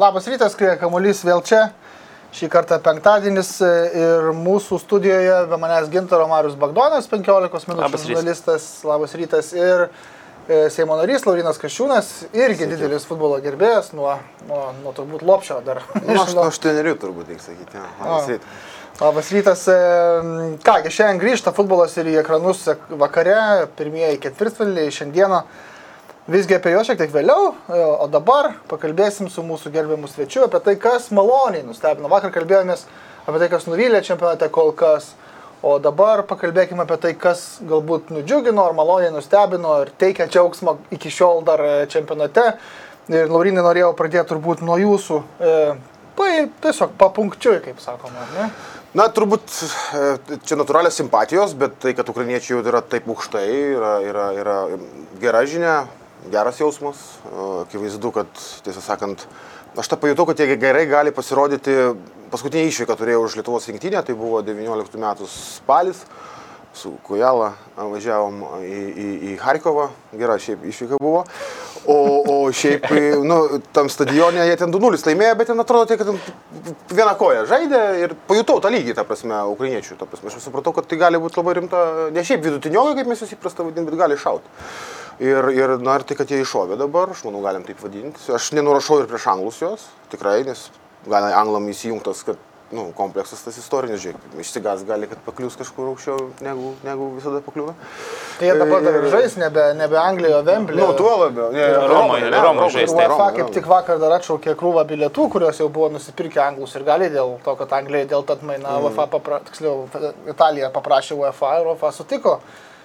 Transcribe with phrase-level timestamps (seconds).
[0.00, 1.66] Labas rytas, kai kamuolys vėl čia.
[2.32, 3.68] Šį kartą penktadienis e,
[4.00, 10.70] ir mūsų studijoje be manęs gintaro Marius Bagdonas, 15 minučių žurnalistas, labas rytas ir e,
[10.72, 14.14] Seimo narys Laurinas Kašiūnas, irgi didelis futbolo gerbėjas, nuo,
[14.48, 15.82] nuo, nuo turbūt lopšio dar.
[15.98, 16.46] Nu, aš Nežinau.
[16.48, 17.82] aštuonerių turbūt, reikia sakyti.
[18.00, 18.68] Labas rytas.
[19.02, 19.66] Labas rytas.
[19.74, 19.80] e,
[20.64, 22.62] Kągi, šiandien grįžta futbolas ir į ekranus
[23.04, 23.36] vakare,
[23.76, 25.42] pirmieji ketvirtfinaliai šiandieną.
[26.30, 30.60] Visgi apie juos šiek tiek vėliau, e, o dabar pakalbėsim su mūsų gerbiamu svečiu apie
[30.62, 32.06] tai, kas maloniai nustebino.
[32.12, 32.84] Vakar kalbėjomės
[33.24, 35.08] apie tai, kas nuvylė čempionate kol kas,
[35.66, 41.10] o dabar pakalbėkime apie tai, kas galbūt nudžiugino ar maloniai nustebino ir teikia džiaugsmą iki
[41.10, 42.52] šiol dar e, čempionate.
[43.10, 45.54] Ir Laurinai norėjau pradėti turbūt nuo jūsų, e,
[46.14, 48.52] pa, tiesiog papunkčiui, kaip sakoma, ne?
[48.94, 49.50] Na, turbūt
[49.98, 54.60] e, čia natūralios simpatijos, bet tai, kad ukrainiečiai jau yra taip aukštai, yra, yra, yra
[55.18, 55.80] gera žinia,
[56.28, 56.96] geras jausmas.
[57.24, 59.26] E, Akivaizdu, kad, tiesą sakant,
[59.78, 61.76] aš tą pajutau, kad jie gerai gali pasirodyti.
[62.30, 66.04] Paskutinė išvyka turėjau už Lietuvos rinktinę, tai buvo 19 metų spalis.
[66.70, 71.24] Su Kujala važiavom į, į, į Harkovą, gera šiaip išvyka buvo.
[71.90, 71.96] O,
[72.30, 72.86] o šiaip,
[73.26, 73.40] nu,
[73.74, 76.20] tam stadione jie ten 2-0 laimėjo, bet ten atrodo, kad ten
[76.92, 79.98] vieną koją žaidė ir pajutau tą lygį, ta prasme, ukrainiečių.
[79.98, 81.82] Ta prasme, aš supratau, kad tai gali būti labai rimta,
[82.14, 84.54] ne šiaip vidutiniokai, kaip mes juos įprasta vadinti, bet gali šauti.
[85.20, 88.22] Ir, ir, na, ir tai, kad jie iššovė dabar, aš manau, galim taip vadinti.
[88.32, 90.70] Aš nenurašau ir prieš anglus jos, tikrai, nes
[91.04, 92.40] gali anglam įsijungtas, kad
[92.70, 97.74] nu, kompleksas tas istorinis, žiūrėk, išsigas gali, kad paklius kažkur aukščiau, negu, negu visada pakliūna.
[98.38, 100.86] Tai jie dabar dar ir žais, nebe, nebe Anglijoje, o Vemblėje.
[100.86, 101.50] Nu, tuo labiau.
[101.52, 105.26] Ne, Romoje, ne, Romoje žais, tai UEFA Romoje, kaip tik vakar dar atšaukė krūvą bilietų,
[105.34, 108.86] kuriuos jau buvo nusipirkę anglus ir gali dėl to, kad Anglija dėl to atmaina Mm.
[108.86, 109.88] UEFA, papra, tiksliau,
[110.30, 112.38] Italija paprašė UEFA ir UEFA sutiko.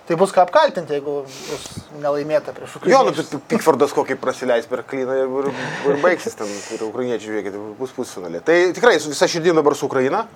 [0.06, 1.64] Tai bus ką apkaltinti, jeigu bus
[1.98, 5.48] nelaimėta prieš Jo, nu, Pikfordas kokį prasileis per klyną ir,
[5.90, 8.44] ir, baigsis ten, ir ukrainiečiai, žiūrėkit, bus pusfinalė.
[8.46, 10.28] Tai tikrai su visa širdim dabar su Ukraina,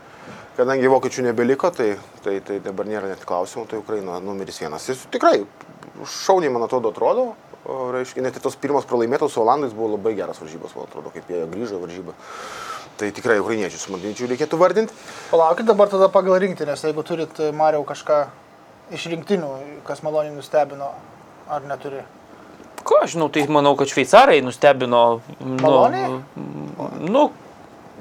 [0.57, 1.91] kadangi vokiečių nebeliko, tai,
[2.25, 4.89] tai, tai dabar nėra net klausimų, tai Ukraina numeris vienas.
[4.89, 5.35] Ir tikrai,
[6.17, 7.29] šauniai, man atrodo, atrodo.
[7.69, 11.29] Reiškia, net ir tos pirmos pralaimėtos su Olandais buvo labai geras varžybos, man atrodo, kaip
[11.29, 12.15] jie grįžo varžybą.
[12.97, 14.95] Tai tikrai ukrainiečius, manyčiau, reikėtų vardinti.
[15.29, 18.23] Palaukit dabar tada pagal rinktinės, jeigu turit e, Mariau kažką
[18.95, 19.49] iš rinktinių,
[19.87, 20.93] kas maloniai nustebino,
[21.49, 22.01] ar neturi.
[22.83, 25.03] Ko aš žinau, tai manau, kad šveicarai nustebino.
[25.39, 26.09] Maloniai?
[26.09, 27.25] Nu, nu,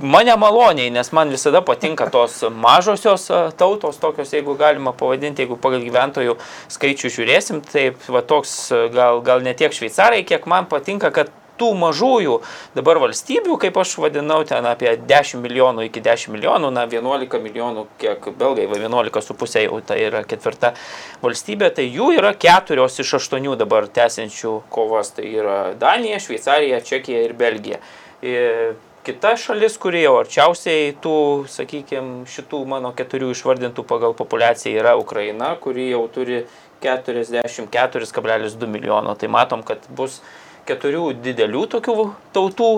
[0.01, 3.27] mane maloniai, nes man visada patinka tos mažosios
[3.59, 6.39] tautos, tokios, jeigu galima pavadinti, jeigu pagal gyventojų
[6.73, 8.55] skaičių žiūrėsim, tai va toks
[8.95, 12.39] gal, gal ne tiek šveicarai, kiek man patinka, kad tų mažųjų
[12.77, 17.87] dabar valstybių, kaip aš vadinau, ten apie 10 milijonų iki 10 milijonų, na 11 milijonų,
[18.01, 20.75] kiek belgai, va 11,5 jau tai yra ketvirta
[21.23, 27.25] valstybė, tai jų yra keturios iš aštuonių dabar tęsiančių kovas, tai yra Danija, Šveicarija, Čekija
[27.27, 27.83] ir Belgija.
[28.23, 28.77] Ir
[29.09, 35.55] kita šalis, kuri jau arčiausiai tų, sakykime, šitų mano keturių išvardintų pagal populiaciją yra Ukraina,
[35.63, 36.43] kuri jau turi
[36.85, 39.15] 44,2 milijono.
[39.19, 40.21] Tai matom, kad bus
[40.69, 41.95] keturių didelių tokių
[42.37, 42.71] tautų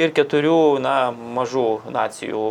[0.00, 2.42] ir keturių na, mažų nacijų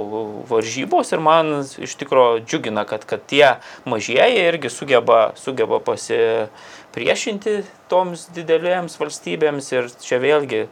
[0.49, 1.13] varžybos.
[1.15, 3.57] Ir man iš tikrųjų džiugina, kad, kad tie
[3.89, 9.71] mažieji irgi sugeba, sugeba pasipriešinti toms didelėms valstybėms.
[9.77, 10.65] Ir čia vėlgi,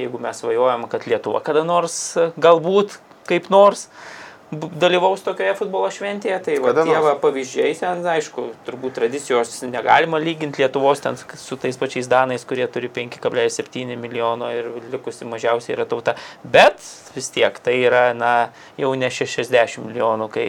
[0.00, 1.96] jeigu mes svajojam, kad Lietuva kada nors
[2.36, 2.98] galbūt
[3.28, 3.88] kaip nors
[4.52, 10.62] dalyvaus tokioje futbolo šventėje, tai va, tie va, pavyzdžiai ten, aišku, turbūt tradicijos negalima lyginti
[10.62, 16.16] Lietuvos ten su tais pačiais Danais, kurie turi 5,7 milijono ir likusi mažiausiai yra tauta.
[16.44, 16.82] Bet
[17.14, 18.34] vis tiek tai yra, na,
[18.80, 20.46] jau ne 60 milijonų, kai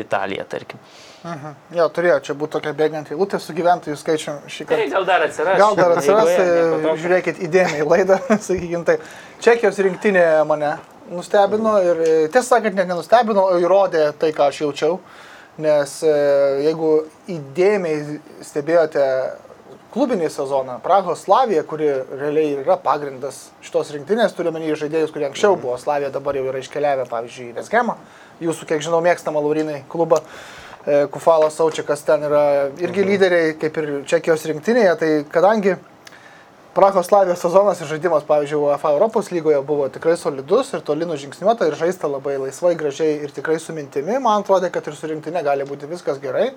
[0.00, 0.80] Italija, tarkim.
[1.24, 1.54] Mhm.
[1.72, 4.82] Jo, turėjo čia būti tokia bėganti eilutė su gyventojų skaičiumi šį kartą.
[4.82, 5.60] Tai gal dar atsiras.
[5.60, 9.06] Gal dar atsiras, tai žiūrėkit įdėmiai laidą, sakykime taip.
[9.44, 10.74] Čekijos rinktinė mane
[11.10, 14.98] nustebino ir e, tiesą sakant, net nenustebino, o įrodė tai, ką aš jaučiau.
[15.64, 16.14] Nes e,
[16.64, 16.90] jeigu
[17.30, 19.04] įdėmiai stebėjote
[19.94, 21.86] klubinį sezoną, Prahos Slavija, kuri
[22.18, 26.62] realiai yra pagrindas šitos rinktinės, turiu menį žaidėjus, kurie anksčiau buvo Slavija, dabar jau yra
[26.64, 27.94] iškeliavę, pavyzdžiui, į Vesgemą,
[28.42, 30.24] jūsų, kiek žinau, mėgstamą Laurinai klubą.
[30.84, 32.44] e, Kufalas Aučiakas ten yra
[32.82, 35.78] irgi lyderiai, kaip ir Čekijos rinktinėje, tai kadangi
[36.74, 41.68] Prahos Slavijos sezonas ir žaidimas, pavyzdžiui, UEFA Europos lygoje buvo tikrai solidus ir toli nužingsniuota
[41.68, 45.44] ir žaista labai laisvai, gražiai ir tikrai su mintimi, man atrodo, kad ir su rinktinė
[45.46, 46.48] gali būti viskas gerai.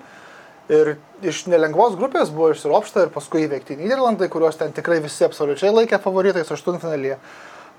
[0.74, 5.70] Ir iš nelengvos grupės buvo išsiropšta ir paskui įveikti Niderlandai, kuriuos ten tikrai visi absoliučiai
[5.76, 7.20] laikė favoritais aštuntfinalyje.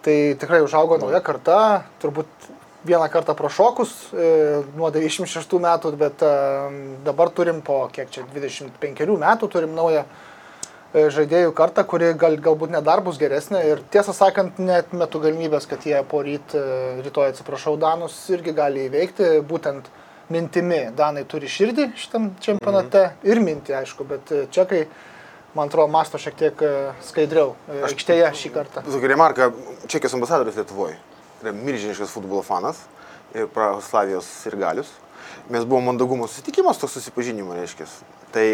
[0.07, 1.59] Tai tikrai užaugo nauja karta,
[1.99, 2.49] turbūt
[2.87, 4.31] vieną kartą prašokus e,
[4.79, 6.33] nuo 96 metų, bet e,
[7.03, 10.07] dabar turim po kiek čia 25 metų turim naują
[10.93, 15.67] žaidėjų kartą, kuri gal, galbūt net dar bus geresnė ir tiesą sakant, net metu galimybės,
[15.69, 19.89] kad jie po ryt, e, rytoj atsiprašau, Danus irgi gali įveikti būtent
[20.33, 20.81] mintimi.
[20.97, 23.29] Danai turi širdį šitam čempionate mhm.
[23.29, 24.85] ir mintį, aišku, bet e, čekai,
[25.57, 26.73] man atrodo, masto šiek tiek e,
[27.05, 28.85] skaidriau e, aikštėje šį kartą.
[28.87, 29.51] Tokia remarka,
[29.89, 30.97] Čekijos ambasadoris Lietuvoje
[31.43, 32.81] yra milžiniškas futbolo fanas
[33.37, 34.89] ir Prahoslavijos ir galius.
[35.53, 37.85] Mes buvom mandagumo susitikimas, toks susipažinimo reiškia.
[38.33, 38.45] Tai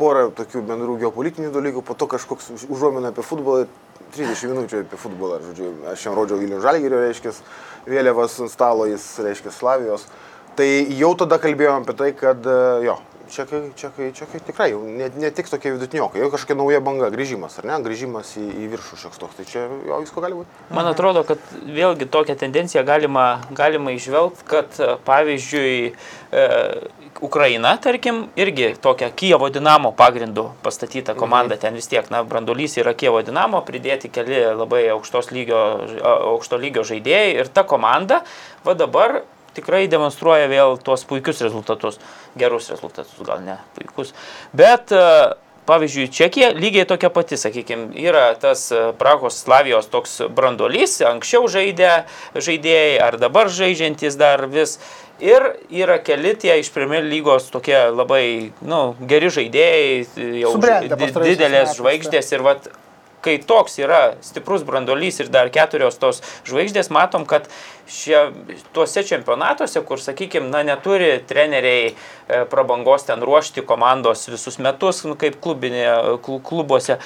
[0.00, 3.68] porą tokių bendrų geopolitinių dalykų, po to kažkoks užuomina apie futbolą,
[4.16, 7.34] 30 minučių apie futbolą, žodžiu, aš jam rodžiau Vilnių Žalgirio, reiškia,
[7.86, 10.08] vėliavas ant stalo, jis, reiškia, Slavijos.
[10.58, 10.66] Tai
[10.98, 12.48] jau tada kalbėjome apie tai, kad
[12.82, 12.96] jo,
[13.30, 17.68] čekai, čekai, čekai tikrai, ne, ne tik tokie vidutiniokai, jau kažkokia nauja banga, grįžimas, ar
[17.70, 20.66] ne, grįžimas į, į viršų šioks toks, tai čia jo visko gali būti.
[20.74, 23.26] Man atrodo, kad vėlgi tokią tendenciją galima,
[23.56, 26.46] galima išvelgti, kad e, pavyzdžiui, e,
[27.20, 32.94] Ukraina, tarkim, irgi tokia Kievo Dinamo pagrindu pastatyta komanda, ten vis tiek, na, brandolys yra
[32.96, 35.60] Kievo Dinamo, pridėti keli labai aukštos lygio,
[36.32, 38.22] aukšto lygio žaidėjai ir ta komanda,
[38.64, 39.20] va dabar
[39.56, 42.00] tikrai demonstruoja vėl tuos puikius rezultatus.
[42.38, 44.14] Gerus rezultatus, gal ne puikus.
[44.56, 45.34] Bet, e,
[45.70, 51.92] pavyzdžiui, Čekija lygiai tokia pati, sakykime, yra tas e, Prahos Slavijos toks brandolys, anksčiau žaidė
[52.34, 54.78] žaidėjai ar dabar žaidžiantis dar vis.
[55.20, 60.06] Ir yra keli tie iš Premier lygos tokie labai nu, geri žaidėjai,
[60.40, 62.70] jau Subrendę didelės žvaigždės ir vat,
[63.24, 67.48] kai toks yra stiprus brandolys ir dar keturios tos žvaigždės, matom, kad
[67.90, 68.30] šie,
[68.76, 71.94] tuose čempionatuose, kur, sakykime, na, neturi treneriai e,
[72.50, 75.86] prabangos ten ruošti komandos visus metus, nu, kaip klubinė,
[76.24, 77.00] klu- klubuose,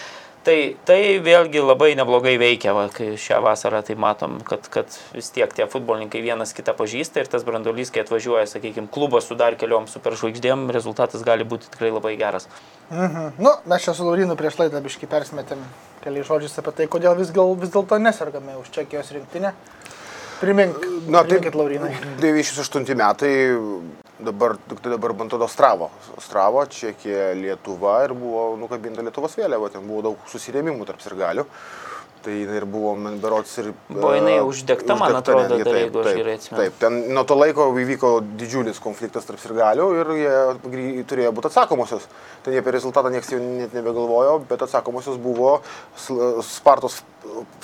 [0.45, 0.57] tai,
[0.87, 5.53] tai vėlgi labai neblogai veikia, va, kai šią vasarą tai matom, kad, kad vis tiek
[5.57, 9.89] tie futbolininkai vienas kitą pažįsta ir tas brandolys, kai atvažiuoja, sakykime, klubas su dar keliom
[9.91, 12.49] superžvaigždėm, rezultatas gali būti tikrai labai geras.
[12.91, 13.35] Mhm.
[13.43, 15.65] Nu, mes čia su Laurinu prieš laidą biškai persmetėm
[16.05, 19.55] keliais žodžiais apie tai, kodėl vis, gal, vis dėlto nesergame už Čekijos rinktinę.
[20.41, 20.77] Primink,
[21.07, 21.95] Na, tai priminkit Laurinai.
[22.21, 23.31] 98 metai,
[24.19, 25.91] dabar, tai dabar man atrodo Stravo.
[26.23, 31.47] Stravo, Čekija, Lietuva ir buvo nukabinta Lietuvos vėliava, ten buvo daug susirėmimų tarp sirgalių.
[32.25, 33.67] Tai jinai ir buvo, man berots ir...
[33.91, 36.61] Buvo jinai e, uždegta, man atrodo, dar, jeigu aš gerai atsimenu.
[36.63, 42.07] Taip, ten nuo to laiko įvyko didžiulis konfliktas tarp sirgalių ir jie turėjo būti atsakomosios.
[42.47, 45.59] Ten jie apie rezultatą niekas jau net nebegalvojo, bet atsakomosios buvo
[46.49, 47.03] Spartos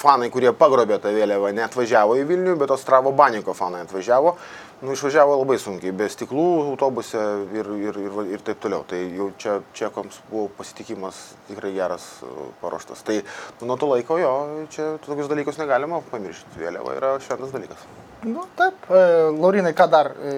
[0.00, 4.36] fanai, kurie pagrobė tą vėliavą, neatvažiavo į Vilnių, bet Ostravo Baniko fanai atvažiavo.
[4.80, 7.20] Nu, išvažiavo labai sunkiai, be stiklų autobuse
[7.52, 8.80] ir, ir, ir, ir taip toliau.
[8.88, 11.18] Tai jau čia čekams buvo pasitikimas
[11.50, 13.02] tikrai geras e, paruoštas.
[13.04, 14.32] Tai nu, nuo to laiko jo,
[14.72, 16.56] čia tokius dalykus negalima pamiršti.
[16.62, 17.84] Vėliava yra šventas dalykas.
[18.24, 19.04] Nu, taip, e,
[19.36, 20.34] Laurinai, ką dar e,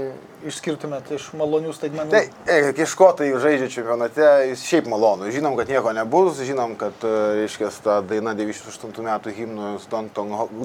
[0.48, 2.12] išskirtumėt iš malonių staigmenų?
[2.12, 5.30] Tai, e, kai škotai žaidžia čempionate, jis šiaip malonu.
[5.32, 10.16] Žinom, kad nieko nebus, žinom, kad, e, reiškia, ta daina 98 metų himnų Don't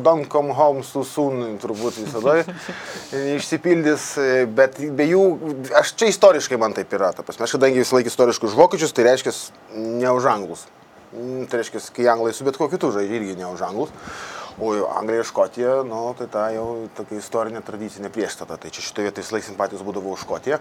[0.06, 2.40] Don't Come Home Too Soon turbūt visada
[3.38, 5.24] išsipildys, e, bet be jų,
[5.80, 8.96] aš čia istoriškai man taip yra, ta prasme, aš kadangi visą laiką istoriškai už vokiečius,
[8.96, 9.36] tai reiškia
[9.76, 10.68] ne už anglus.
[11.14, 13.94] Mm, Tai reiškia, kai anglai su bet kokiu kitu žaidžia irgi ne už anglus.
[14.58, 18.56] O Anglija ir Škotija, nu, tai ta jau tokia istorinė tradicinė priešstata.
[18.58, 20.58] Tai čia šitoje vietoje visą laiką simpatijos būdavo už Škotiją.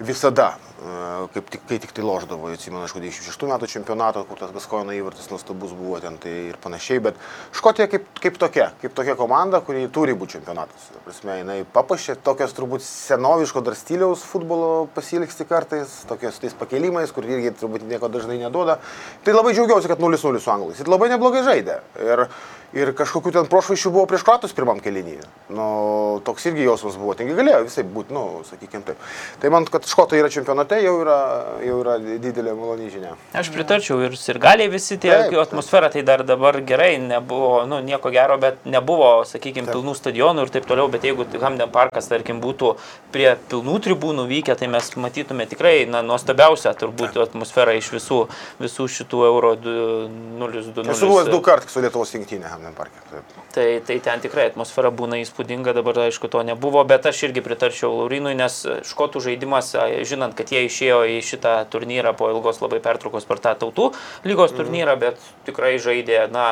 [0.00, 0.46] Visada,
[0.80, 0.94] e,
[1.34, 5.28] kaip tik, kai tik tai loždavo, atsimenu, aišku, 96 metų čempionato, kur tas Gaskoino įvartis
[5.28, 7.20] nuostabus buvo ten tai ir panašiai, bet
[7.52, 10.88] Škotija kaip, kaip tokia, kaip tokia komanda, kuri turi būti čempionatas.
[10.94, 17.12] Ta Prasme, jinai papuošė tokios turbūt senoviško dar stiliaus futbolo pasiliksti kartais, tokios tais pakelimais,
[17.12, 18.80] kur irgi turbūt nieko dažnai neduoda.
[19.20, 20.80] Tai labai džiaugiausi, kad 0-0 su anglais.
[20.80, 21.82] Ir labai neblogai žaidė.
[22.00, 22.26] Ir,
[22.72, 22.94] ir
[23.34, 25.18] kažkokių ten prošvaišių buvo prieš kratus pirmam kelinį.
[25.54, 28.98] Nu, toks irgi jausmas buvo, taigi galėjo visai būti, nu, sakykime taip.
[29.40, 31.18] Tai man, kad škotai yra čempionate, jau yra,
[31.64, 33.14] jau yra didelė maloni žinia.
[33.34, 37.80] Aš pritarčiau ir sirgaliai visi tie, Taip, taip, atmosfera tai dar dabar gerai, nebuvo, nu,
[37.84, 42.40] nieko gero, bet nebuvo, sakykime, pilnų stadionų ir taip toliau, bet jeigu Hamden parkas, tarkim,
[42.42, 42.74] būtų
[43.14, 48.24] prie pilnų tribūnų vykę, tai mes matytume tikrai, na, nuostabiausią turbūt atmosferą iš visų,
[48.62, 50.88] visų šitų euro 0-2.
[50.94, 53.23] Esu buvęs du kartus su Lietuvos rinktinė Hamden Parke.
[53.54, 57.92] Tai, tai ten tikrai atmosfera būna įspūdinga, dabar aišku to nebuvo, bet aš irgi pritarčiau
[58.00, 58.56] Laurinui, nes
[58.90, 59.68] škotų žaidimas,
[60.02, 63.92] žinant, kad jie išėjo į šitą turnyrą po ilgos labai pertraukos per tą tautų
[64.26, 66.48] lygos turnyrą, bet tikrai žaidė, na,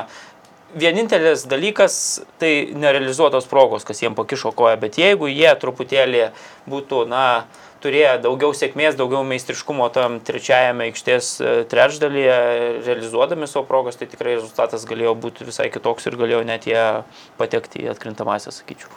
[0.75, 6.29] vienintelis dalykas tai nerealizuotos progos, kas jiem pakišo koją, bet jeigu jie truputėlį
[6.71, 7.25] būtų, na,
[7.83, 12.37] turėję daugiau sėkmės, daugiau meistriškumo tam trečiajame aikštės e, trečdalyje,
[12.87, 16.85] realizuodami savo progas, tai tikrai rezultatas galėjo būti visai kitoks ir galėjo net jie
[17.41, 18.89] patekti į atkrintamąsią, sakyčiau.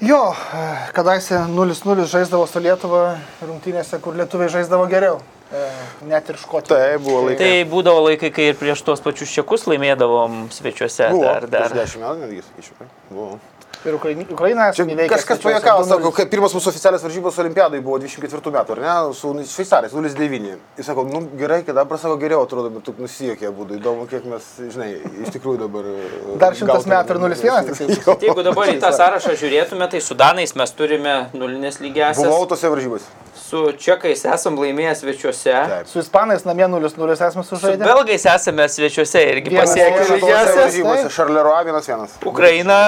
[0.00, 0.62] Jo, e,
[0.96, 3.02] kadaise 0-0 žaisdavo su Lietuva
[3.44, 5.18] rungtynėse, kur lietuviai žaisdavo geriau.
[5.52, 5.66] E,
[6.08, 6.76] Net ir škotai.
[6.78, 7.42] Tai buvo laikai.
[7.42, 11.10] Tai būdavo laikai, kai ir prieš tuos pačius čekus laimėdavom svečiuose.
[11.12, 11.68] Buvo, Dar, dar.
[11.74, 12.88] prieš 10 metų netgi, sakyčiau.
[13.10, 13.34] Buvo.
[13.80, 15.84] Ir Ukraina, Ukraina Čia įveikė kažkas 2:0.
[15.88, 20.58] sako, kai pirmas mūsų oficialias varžybos olimpiadai buvo 24 metų, ar ne, su šveicarais, 0,9.
[20.76, 24.26] Jis sako, nu gerai, kad dabar sako geriau atrodo, bet tu nusijokė būdų, įdomu, kiek
[24.28, 24.44] mes,
[24.74, 24.90] žinai,
[25.24, 25.88] iš tikrųjų dabar...
[25.88, 26.92] e, Dar šimtas gautume.
[26.92, 28.16] metų ir 0,1 tik tai.
[28.28, 32.28] Jeigu dabar į tą sąrašą žiūrėtume, tai su Danais mes turime nulinės lygiasias.
[32.28, 33.08] Buvau tose varžybose.
[33.40, 35.54] Su čekais esam laimėję svečiuose.
[35.72, 35.88] Taip.
[35.88, 37.80] Su ispanais namie 0-0 esame Su sužaidę.
[37.88, 40.56] belgais esame svečiuose irgi pasiekę lygiasias.
[40.68, 42.20] varžybose, Šarleroa 1-1.
[42.28, 42.78] Ukraina.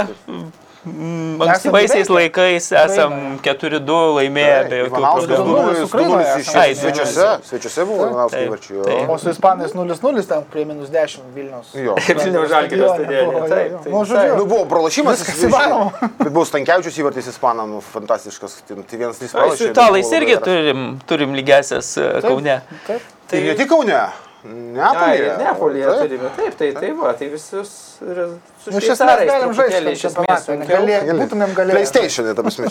[0.87, 5.45] Mm, Ankstyvaisiais laikais esam 4-2 laimėję be jokių problemų.
[5.53, 6.63] Ukrainoje 2-0 Ukrainoje iš esame.
[6.63, 8.81] Ai, svečiuose, svečiuose buvo Ivanauskas įvarčių.
[9.13, 11.73] O su ispanais 0-0 ten prie minus 10 Vilnius.
[11.77, 11.95] Jo.
[12.09, 13.87] Vilniaus Žalgirio taip.
[13.87, 15.23] Nu, žodžiu, Nu, buvo pralašymas.
[15.23, 16.11] Viskas įmanoma.
[16.19, 18.61] Bet buvo Stankievičius įvartis ispanam, nu, fantastiškas.
[18.69, 22.61] Tai tai vienas Ai, Su italais irgi turim, turim lygiasias e, Kaune.
[22.87, 23.09] Taip.
[23.31, 24.03] Tai ne tik Kaune.
[24.45, 25.35] Neapolyje.
[25.39, 26.01] Neapolyje Taip.
[26.03, 26.31] turime.
[26.37, 30.49] Taip, tai, tai va, tai visus su Nu, iš esmės galim žaisti tam iš esmės.
[30.71, 31.77] Galė- Būtumėm galėję.
[31.79, 32.67] PlayStation, ta prasme.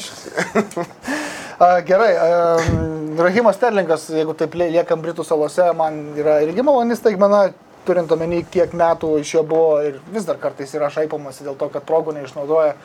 [1.61, 2.11] A, Gerai,
[3.21, 7.45] Rahimas Sterlingas, jeigu taip lie- liekam Britų salose, man yra irgi maloni staigmena,
[7.85, 11.69] turint omeny, kiek metų iš jo buvo ir vis dar kartais yra šaipomasi dėl to,
[11.73, 12.75] kad progų neišnaudoja.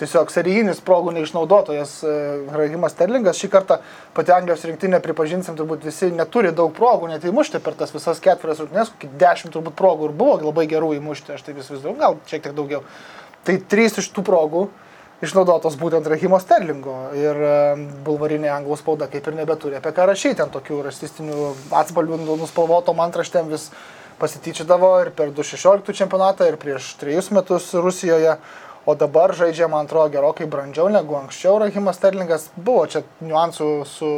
[0.00, 2.12] Tiesiog serijinis progų neišnaudotojas e,
[2.56, 3.36] Rahimas Sterlingas.
[3.36, 3.76] Šį kartą
[4.16, 8.62] pati Anglijos rinktinė, pripažinsim, turbūt visi neturi daug progų, net įmušti per tas visas ketverias
[8.62, 11.98] rungtynes, kokį dešimt turbūt progų ir buvo labai gerų įmušti, aš tai vis vis daug,
[12.00, 12.80] gal šiek tiek daugiau.
[13.44, 14.70] Tai trys iš tų progų
[15.20, 17.54] išnaudotos būtent Rahimo Sterlingo ir e,
[18.06, 21.50] bulvarinė anglų spauda kaip ir nebeturi apie ką rašyti, ant tokių rasistinių
[21.82, 23.68] atspalvių nu- nuspalvotom antraštėm vis
[24.20, 28.36] pasityčiodavo ir per 2016 čempionatą ir prieš trejus metus Rusijoje,
[28.86, 32.48] o dabar žaidžia, man atrodo, gerokai brandžiau negu anksčiau Rahimas Sterlingas.
[32.56, 34.10] Buvo čia niuansų su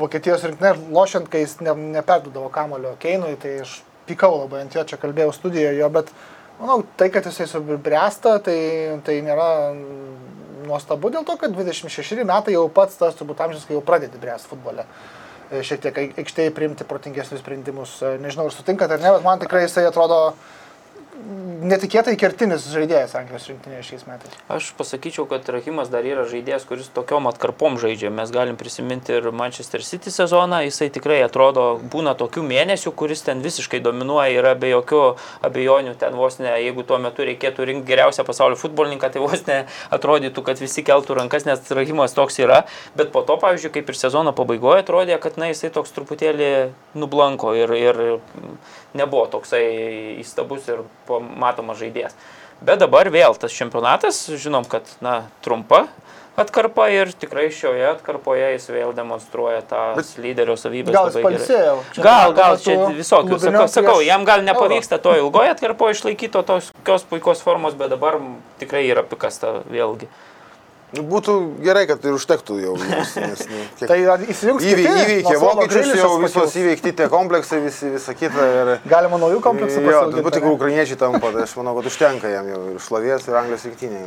[0.00, 4.84] Vokietijos rinktinė, lošiant, kai jis ne, neperdudavo kamulio Keinui, tai aš pykau labai ant jo,
[4.88, 6.08] čia kalbėjau studijoje jo, bet
[6.60, 8.56] manau, tai, kad jisai subręsta, tai,
[9.04, 9.48] tai nėra
[10.66, 14.50] nuostabu dėl to, kad 26 metai jau pats tas turbūt amžius, kai jau pradedi bręsti
[14.54, 14.86] futbole.
[15.50, 17.96] E, Šiek tiek ai- aikštėje priimti protingesnius sprendimus.
[18.04, 20.20] E, Nežinau, ar sutinkat ar ne, bet man tikrai jisai atrodo
[21.70, 24.36] netikėtai kertinis žaidėjas Anglijos rinktinėje šiais metais.
[24.52, 28.10] Aš pasakyčiau, kad Rahimas dar yra žaidėjas, kuris tokiom atkarpom žaidžia.
[28.14, 30.62] Mes galim prisiminti ir Manchester City sezoną.
[30.66, 35.02] Jisai tikrai atrodo, būna tokių mėnesių, kuris ten visiškai dominuoja, yra be jokių
[35.46, 35.94] abejonių.
[36.00, 39.62] Ten vos ne, jeigu tuo metu reikėtų rinkti geriausią pasaulio futbolininką, tai vos ne
[39.92, 42.64] atrodytų, kad visi keltų rankas, nes Rahimas toks yra.
[42.98, 46.50] Bet po to, pavyzdžiui, kaip ir sezono pabaigoje, atrodė, kad na, jisai toks truputėlį
[46.98, 48.02] nublanko ir, ir
[48.96, 49.64] nebuvo toksai
[50.20, 50.82] įstabus ir
[51.18, 52.14] matomas žaidėjas.
[52.62, 55.88] Bet dabar vėl tas čempionatas, žinom, kad na, trumpa
[56.40, 60.94] atkarpa ir tikrai šioje atkarpoje jis vėl demonstruoja tą Bet lyderio savybę.
[60.94, 61.74] Gal jis palsėjo?
[61.98, 63.38] Gal, gal čia visokių.
[63.42, 68.20] Sakau, sakau, jam gal nepavyksta to ilgoje atkarpoje išlaikyti to tokios puikios formos, bet dabar
[68.62, 70.08] tikrai yra pikasta vėlgi.
[70.96, 72.74] Nu, Būtų gerai, kad ir užtektų jau.
[72.80, 73.90] Nes, nes, nu, kiek...
[73.90, 78.48] Tai įsijungs Įvei, įveikė vokiečius, jau visos įveikti tie kompleksai, visi, visa kita.
[78.56, 78.72] Ir...
[78.90, 82.64] Galima naujų kompleksų pasiauginti, turbūt tik ukrainiečiai tampa, tai aš manau, kad užtenka jam jau
[82.72, 84.02] ir šlovės, ir Anglijos rinktinė.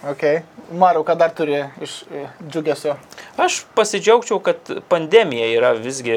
[0.00, 0.40] Okay.
[0.72, 2.94] Mariu, ką dar turi iš e, džiugesio?
[3.36, 6.14] Aš pasidžiaugčiau, kad pandemija yra visgi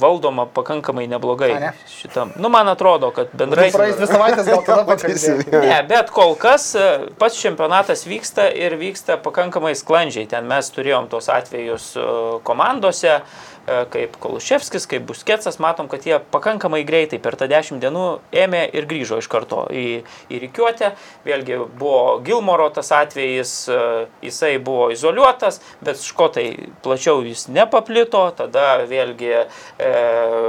[0.00, 1.72] valdoma pakankamai neblogai A, ne?
[1.90, 2.32] šitam.
[2.40, 3.68] Nu, man atrodo, kad bendrai...
[3.74, 5.42] Praeis dvi savaitės, gal tada pakalbėsim.
[5.52, 6.86] Ne, bet kol kas e,
[7.20, 10.30] pats čempionatas vyksta ir vyksta pakankamai sklandžiai.
[10.30, 12.06] Ten mes turėjom tos atvejus e,
[12.46, 18.04] komandose, e, kaip Koluševskis, kaip Busketsas, matom, kad jie pakankamai greitai per tą dešimt dienų
[18.36, 20.92] ėmė ir grįžo iš karto į, į Rikiuotę.
[21.24, 23.78] Vėlgi buvo Gilmoro tas atvejis, e,
[24.26, 26.46] jisai buvo izoliuotas, bet škotai
[26.84, 29.44] plačiau jis nepaplito, tada vėlgi e,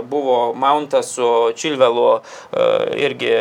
[0.10, 2.68] buvo Mountas su Čilvelu e,
[3.06, 3.32] irgi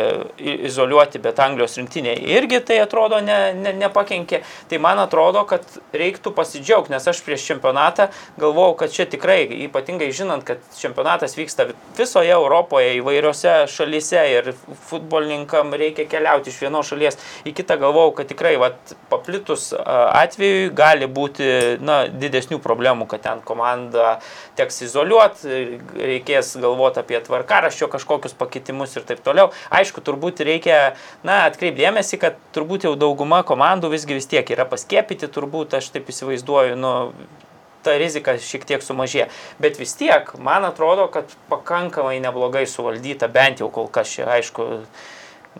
[0.69, 4.41] izoliuoti, bet Anglijos rinktinė irgi tai atrodo ne, ne, nepakenkė.
[4.71, 10.09] Tai man atrodo, kad reiktų pasidžiaugti, nes aš prieš čempionatą galvojau, kad čia tikrai ypatingai
[10.15, 11.67] žinant, kad čempionatas vyksta
[11.97, 14.51] visoje Europoje, įvairiose šalyse ir
[14.89, 19.83] futbolininkam reikia keliauti iš vienos šalies į kitą, galvojau, kad tikrai vat, paplitus a,
[20.21, 21.49] atvejui gali būti
[21.83, 24.17] na, didesnių problemų, kad ten komanda
[24.59, 29.51] teks izoliuoti, reikės galvoti apie tvarkaraščio kažkokius pakitimus ir taip toliau.
[29.73, 30.95] Aišku, turbūt reikia
[31.25, 36.77] atkreipdėmėsi, kad turbūt jau dauguma komandų visgi vis tiek yra paskėpyti, turbūt aš taip įsivaizduoju,
[36.79, 36.93] nu,
[37.85, 39.29] ta rizika šiek tiek sumažėja.
[39.61, 44.67] Bet vis tiek, man atrodo, kad pakankamai neblogai suvaldyta, bent jau kol kas čia, aišku,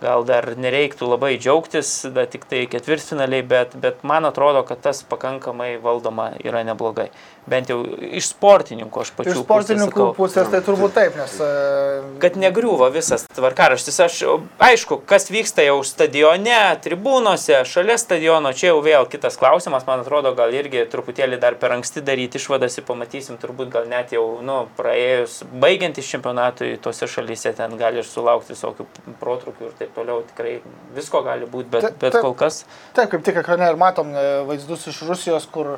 [0.02, 5.02] gal dar nereiktų labai džiaugtis, da, tik tai ketvirtfinaliai, bet, bet man atrodo, kad tas
[5.08, 7.10] pakankamai valdoma yra neblogai.
[7.46, 9.36] Bent jau iš sportininkų aš pačiu.
[9.36, 11.36] Iš sportininkų pusės tai turbūt taip, nes...
[11.38, 14.00] e, Kad negriūva visas tvarkaraštis.
[14.02, 14.18] Aš,
[14.66, 20.34] aišku, kas vyksta jau stadione, tribūnose, šalia stadiono, čia jau vėl kitas klausimas, man atrodo,
[20.38, 24.64] gal irgi truputėlį dar per anksti daryti išvadas ir pamatysim, turbūt gal net jau, nu,
[24.80, 28.90] praėjus, baigiantis čempionatui, tose šalyse ten gali ir sulaukti visokių
[29.22, 30.56] protrukių ir taip toliau, tikrai
[30.96, 32.64] visko gali būti, bet, Ta- bet ta- kol kas.
[32.98, 35.76] Taip, kaip tik ekrane ir matom e, vaizdus iš Rusijos, kur,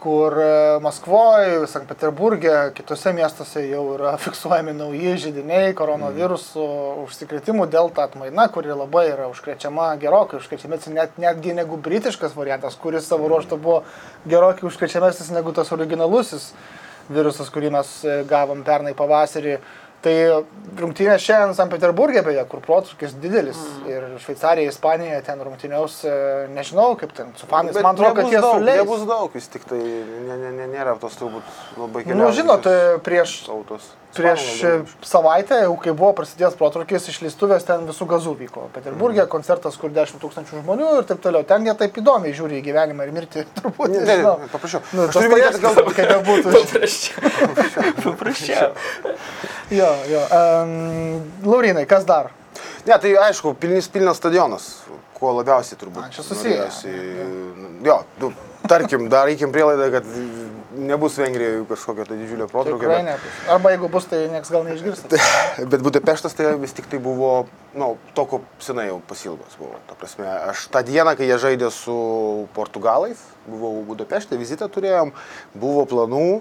[0.00, 0.48] kur e,
[0.80, 6.66] Maskvoje, Sankt Peterburgė, kitose miestuose jau yra fiksuojami nauji žydiniai koronavirusų
[7.04, 13.06] užsikrėtimų delta atmaina, kuri labai yra užkrečiama gerokai, užkrečiamesnė net, netgi negu britiškas variantas, kuris
[13.10, 13.82] savo ruoštų buvo
[14.28, 16.50] gerokai užkrečiamesnis negu tas originalusis
[17.10, 19.58] virusas, kurį mes e, gavom pernai pavasarį.
[20.00, 20.14] Tai
[20.80, 23.88] rungtynės šiandien Sankt Peterburgė, beje, kur protrukis didelis mm.
[23.90, 26.14] ir Šveicarija, Ispanija ten rungtyniaus, e,
[26.56, 28.80] nežinau, kaip ten su fanais, Bet man atrodo, kad jie daug, suleis.
[28.80, 32.94] Nebus daug, vis tik tai ne, ne, ne, nėra tos turbūt labai Nu, žinot, e,
[33.04, 33.90] prieš, autos.
[34.16, 34.70] Prieš e,
[35.06, 38.68] savaitę, jau kai buvo prasidėjęs protrukis, išleistuvės ten visų gazų vyko.
[38.74, 39.30] Peterburgė Mhm.
[39.32, 41.44] koncertas, kur 10 tūkstančių žmonių ir taip toliau.
[41.46, 43.88] Ten jie taip įdomiai žiūri į gyvenimą ir mirtį, turbūt.
[43.94, 44.80] Ne, ne, paprašiau.
[44.92, 46.52] Nu, Aš turiu minėti, gal kaip bebūtų.
[46.58, 47.94] Paprasčiau.
[48.04, 48.72] Paprasčiau.
[49.70, 50.22] Jo, jo.
[50.34, 52.32] Um, Laurinai, kas dar?
[52.86, 54.64] Ne, tai aišku, pilnis, pilnas stadionas,
[55.14, 56.02] kuo labiausiai turbūt.
[56.06, 56.56] A, čia susiję.
[56.64, 58.32] norėjosi- Jo, nu,
[58.68, 60.04] tarkim, darykim prielaidą, kad
[60.80, 62.78] nebus Vengrijoje kažkokio tai didžiulio protrukio.
[62.80, 63.40] Tikrai Bet, nebus.
[63.54, 65.04] Arba jeigu bus, tai niekas gal neišgirs.
[65.72, 67.32] bet Budapeštas tai vis tik tai buvo,
[67.74, 69.78] na, nu, to, ko senai jau pasilgos buvo.
[69.88, 71.98] Ta prasme, aš tą dieną, kai jie žaidė su
[72.56, 75.12] Portugalais, buvau Budapešte, vizitą turėjom,
[75.54, 76.40] buvo planų,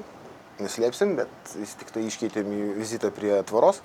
[0.63, 3.79] neslėpsim, bet vis tik tai iškeitėm į vizitą prie tvaros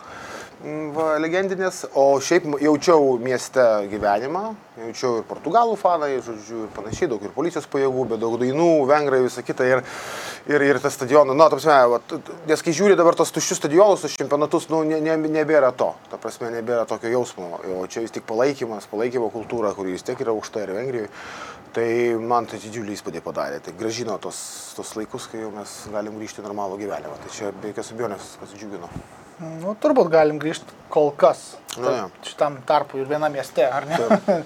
[0.62, 4.44] mm, va, legendinės, o šiaip jaučiau mieste gyvenimą,
[4.82, 9.22] jaučiau ir portugalų fanai, žodžiu, ir panašiai, daug ir policijos pajėgų, bet daug dainų, vengrai,
[9.24, 9.66] visa kita.
[9.70, 9.84] Ir,
[10.50, 14.04] ir, ir tas stadionas, na, ta prasme, va, nes kai žiūri dabar tos tuščius stadionus,
[14.04, 18.14] tos čempionatus, nu, ne, ne, nebėra to, ta prasme, nebėra tokio jausmo, o čia vis
[18.14, 21.12] tik palaikymas, palaikymo kultūra, kuri vis tiek yra aukšta ir Vengrijoje.
[21.74, 21.88] Tai
[22.22, 24.38] man tai didžiulį įspūdį padarė, tai gražino tos,
[24.76, 27.16] tos laikus, kai jau mes galim grįžti į normalų gyvenimą.
[27.24, 28.90] Tai čia be jokios abejonės, kas džiugino.
[29.42, 31.56] Nu, turbūt galim grįžti kol kas.
[31.74, 32.04] Na, jo.
[32.22, 33.98] Šitam tarpui ir vienam mieste, ar ne?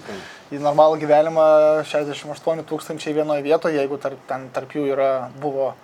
[0.55, 1.45] į normalų gyvenimą
[1.91, 5.11] 68 tūkstančiai vienoje vietoje, jeigu tarp, ten tarp jų yra,
[5.43, 5.75] buvo,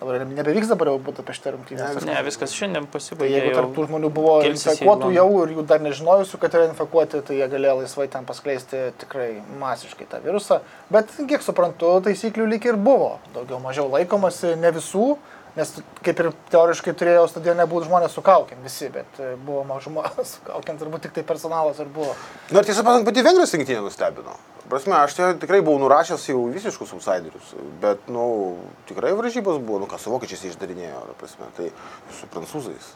[0.00, 1.88] dabar nebevyks dabar jau būtų apie šitą rungtynę.
[2.06, 3.32] Ne, viskas šiandien Tai pasibaigė.
[3.34, 3.56] jeigu jau.
[3.60, 7.48] tarp tų žmonių buvo infekuotų jau ir jų dar nežinojusių, kad yra infekuoti, tai jie
[7.50, 9.30] galėjo laisvai ten paskleisti tikrai
[9.60, 10.60] masiškai tą virusą.
[10.90, 13.18] Bet kiek suprantu, taisyklių lyg ir buvo.
[13.34, 15.16] Daugiau mažiau laikomasi, ne visų,
[15.58, 15.72] nes
[16.06, 20.38] kaip ir teoriškai turėjo stadione būti žmonės su kaukiam visi, bet e, buvo mažuma su
[20.46, 22.14] kaukiam, turbūt tik tai personalas ir buvo.
[22.52, 24.36] Na ir tiesą sakant, pati Vengrijos rinktinė nustebino.
[24.68, 28.56] Prasme, aš čia tikrai buvau nurašęs jau visiškus outsiderius, bet, na, nu,
[28.88, 31.70] tikrai varžybos buvo, nu, ką su vokiečiais išdarinėjo, prasme, tai
[32.12, 32.90] su prancūzais,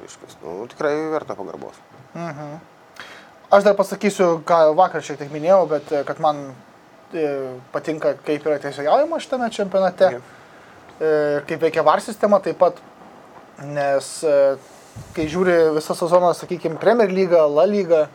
[0.00, 1.76] reiškia, nu, tikrai verta pagarbos.
[3.52, 6.40] Aš dar pasakysiu, ką vakar šiek tiek minėjau, bet kad man
[7.12, 7.28] e,
[7.72, 10.10] patinka, kaip yra teisėjaujama šitame čempionate.
[10.16, 10.24] Jo.
[10.98, 11.12] E,
[11.48, 12.80] kaip veikia VAR sistema taip pat,
[13.64, 14.36] nes e,
[15.16, 18.06] kai žiūri visą sezoną, sakykime, Premier lyga, La lyga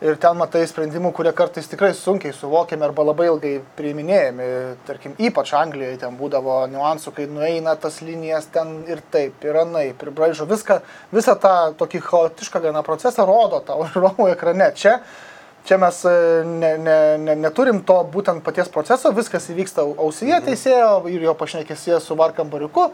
[0.00, 4.48] ir ten matai sprendimų, kurie kartais tikrai sunkiai suvokiami arba labai ilgai priiminėjami,
[4.88, 10.00] tarkim, ypač Anglijoje ten būdavo niuansų, kai nueina tas linijas ten ir taip, ir anaip,
[10.00, 10.80] ir braižo viską,
[11.12, 14.72] visą tą tokį chaotišką gana procesą rodo tau žiūrovų ekrane.
[14.76, 15.00] Čia
[15.68, 16.10] Čia mes e,
[16.48, 21.98] ne, ne, ne, neturim to būtent paties proceso, viskas įvyksta ausyje teisėjo ir jo pašnekėsėje
[22.00, 22.86] su varkambariuku.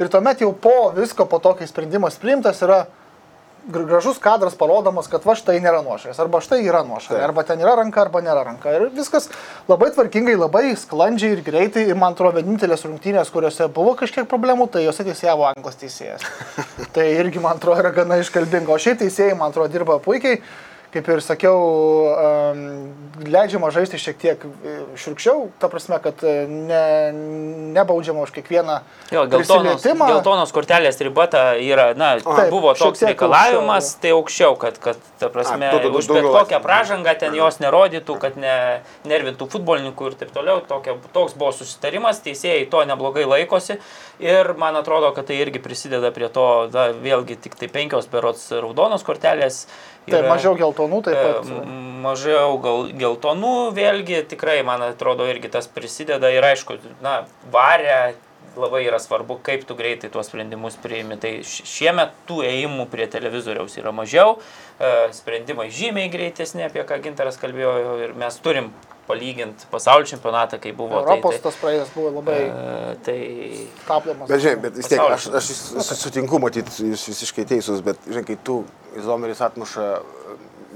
[0.00, 2.82] Ir tuomet jau po visko, po to, kai sprendimas priimtas, yra
[3.72, 7.76] gražus kadras parodomas, kad va štai nėra nuošalės, arba štai yra nuošalė, arba ten yra
[7.78, 8.72] ranka, arba nėra ranka.
[8.76, 9.30] Ir viskas
[9.70, 11.86] labai tvarkingai, labai sklandžiai ir greitai.
[11.90, 16.26] Ir man atrodo, vienintelės rungtynės, kuriuose buvo kažkiek problemų, tai juose teisėjavo anglas teisėjas.
[16.96, 18.74] tai irgi, man atrodo, yra gana iškalbinga.
[18.74, 20.42] O šiaip teisėjai, man atrodo, dirba puikiai.
[20.90, 21.58] Kaip ir sakiau,
[23.30, 26.80] leidžiama žaisti šiek tiek e, šiurkščiau, ta prasme, kad e, ne,
[27.76, 33.92] nebaudžiama už kiekvieną Jo, geltonos, geltonos kortelės riba ta yra, na, Taip, buvo toks reikalavimas,
[33.92, 37.34] aukščiau, tai aukščiau, kad, kad ta prasme, A, tu- tu- už bet kokią pražangą ten
[37.38, 38.56] jos nerodytų, kad ne,
[39.10, 40.60] nervintų futbolininkų ir taip toliau.
[40.70, 43.78] Tokia, toks buvo susitarimas, teisėjai to neblogai laikosi
[44.22, 48.48] ir man atrodo, kad tai irgi prisideda prie to, na, vėlgi tik tai penkios berots
[48.54, 49.64] raudonos kortelės.
[50.12, 51.52] Tai mažiau geltonų taip E, pat.
[52.00, 58.16] Mažiau gal geltonų, vėlgi tikrai, man atrodo, irgi tas prisideda ir aišku, na, varė
[58.56, 61.18] labai yra svarbu, kaip tu greitai tuos sprendimus priimi.
[61.20, 64.38] Tai šiemet tų ėjimų prie televizoriaus yra mažiau,
[64.78, 68.72] e, sprendimai žymiai greitesni, apie ką Ginteras kalbėjo ir mes turim
[69.10, 71.02] palyginti pasaulio čempionatą, kai buvo.
[71.02, 73.18] Europos tai, tas praėjas buvo labai tai, e, tai
[73.84, 74.28] stabdomas.
[74.30, 78.24] Bet žinai, bet vis tiek, aš, aš su- sutinku matyti, jūs visiškai teisūs, bet žinai,
[78.30, 78.62] kai tu
[78.98, 79.84] Izomeris atmuša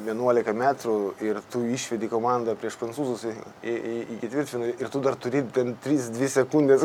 [0.07, 3.33] 11 metrų ir tu išvedi komandą prieš prancūzus į,
[3.64, 6.85] į, į, į ketvirtfinalį ir tu dar turi ten 3-2 sekundės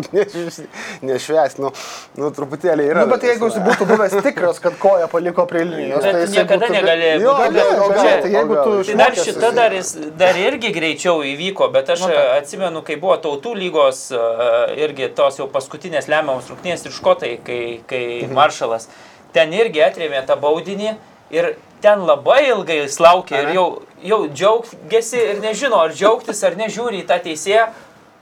[1.09, 1.71] nešvęs, nu,
[2.19, 3.03] nu truputėlį yra.
[3.05, 6.37] Nu, bet jeigu jis būtų buvęs tikras, kad koja paliko prie linijos, Bet tai jisai
[6.43, 6.75] niekada būtų...
[6.77, 10.39] negali Jo, būti- gal, o gal, tai jeigu tu Tai dar šita dar, jis, dar
[10.39, 12.31] irgi greičiau įvyko, bet aš Nu, taip.
[12.39, 17.61] atsimenu, kai buvo tautų lygos uh, irgi tos jau paskutinės lemiamos rungtynės ir škotai, kai,
[17.89, 18.33] kai Mhm.
[18.37, 18.87] maršalas
[19.33, 20.95] ten irgi atrėmė tą baudinį
[21.35, 23.67] ir ten labai ilgai jis laukė ir jau,
[24.03, 27.69] jau džiaugiasi ir nežino, ar džiaugtis ar nežiūri į tą teisėją.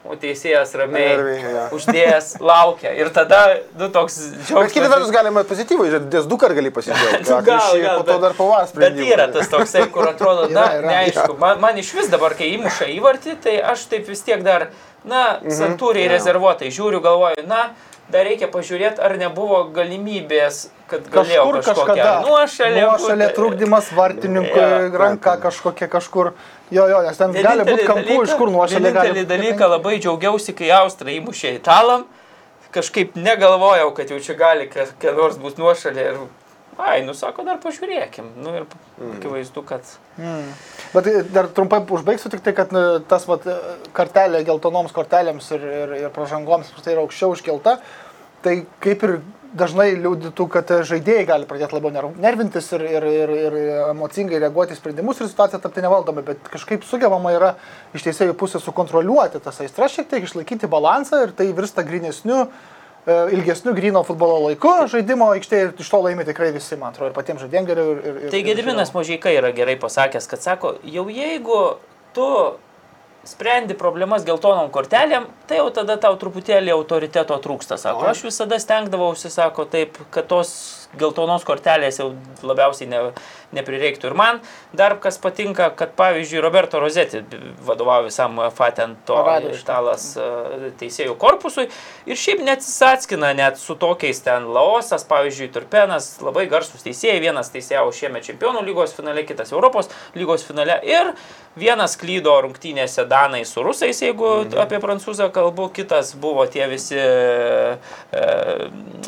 [0.08, 1.64] O teisėjas ramiai jo.
[1.76, 2.94] uždėjęs laukia.
[2.96, 3.40] Ir tada,
[3.76, 4.72] nu, toks Bet džiaugsmas.
[4.72, 7.26] kitą vertus galima pozityvai, žiūrėti, nes du kart gali pasidžiaugti.
[7.28, 10.64] Nu, gal, gal, po to bet- dar pavas Bet yra tas toksai, kur atrodo, na,
[10.64, 10.88] Yra, yra.
[10.94, 11.36] neaišku.
[11.42, 14.70] Man, man iš vis dabar, kai įmuša įvartį, tai aš taip vis tiek dar,
[15.04, 15.52] na, Mhm.
[15.60, 17.66] santūriai rezervuotai žiūriu, galvoju, na,
[18.12, 22.12] dar reikia pažiūrėti, ar nebuvo galimybės, kad galėjau Kažkur kažkada.
[22.24, 23.36] Nuošalė būti.
[23.36, 24.92] trukdymas vartininkui, Jo.
[24.98, 26.34] ranka kažkokia kažkur.
[26.72, 30.56] Jo, jo, nes ten gali būti kampų, iš kur nuošalė gali Vienintelį dalyką labai džiaugiausi,
[30.56, 32.06] kai Austrija įmušė italam.
[32.72, 36.08] Kažkaip negalvojau, kad jau čia gali kas nors bus nuošalė.
[36.12, 36.18] Ir,
[36.78, 38.34] ai, nu sako, dar pažiūrėkim.
[38.44, 38.66] Nu ir
[39.18, 39.86] akivaizdu, kad...
[40.94, 42.74] Bet tai dar trumpai užbaigsiu tik tai, kad
[43.10, 43.48] tas vat,
[43.98, 47.80] kartelė geltonoms kortelėms ir, ir, ir pražangoms tai yra aukščiau iškelta.
[48.46, 49.18] Tai kaip ir
[49.58, 53.58] dažnai liūdytų, kad žaidėjai gali pradėti labiau ner- nervintis ir, ir, ir, ir
[53.90, 57.54] emocingai reaguoti į sprendimus ir situacija tapti nevaldoma, bet kažkaip sugebama yra
[57.98, 62.77] iš teisėjų pusės sukontroliuoti tas aistras šiek tiek, išlaikyti balansą ir tai virsta grinesniu, e,
[63.08, 67.16] ilgesniu grino futbolo laiku žaidimo aikštėje ir iš to laimi tikrai visi, man atrodo, ir
[67.16, 67.92] patiems žaidėjams geriau.
[67.96, 71.60] Ir, ir, Tai Gediminas Mažyka yra gerai pasakęs, kad sako, jau jeigu
[72.18, 72.28] tu
[73.28, 78.08] sprendi problemas geltonom kortelėm, tai jau tada tau truputėlį autoriteto trūksta, sako.
[78.12, 80.52] Aš visada stengdavausi, sako, taip, kad tos
[80.98, 82.14] geltonos kortelės jau
[82.48, 83.02] labiausiai ne,
[83.56, 84.10] neprireiktų.
[84.10, 84.40] Ir man
[84.78, 87.22] dar kas patinka, kad pavyzdžiui Roberto Rozetti
[87.68, 89.62] vadovauja visam UEFA ten to Rado šitą.
[89.62, 91.68] italas e, teisėjų korpusui
[92.08, 97.92] ir šiaip neatsisaskina net su tokiais ten Laosas, pavyzdžiui, Turpenas, labai garsus teisėjai, vienas teisėjavo
[97.96, 101.14] šiame čempionų lygos finale, kitas Europos lygos finale ir
[101.58, 104.60] vienas klydo rungtynėse Danai su Rusais, jeigu Mhm.
[104.62, 107.78] apie prancūzą kalbu, kitas buvo tie visi e,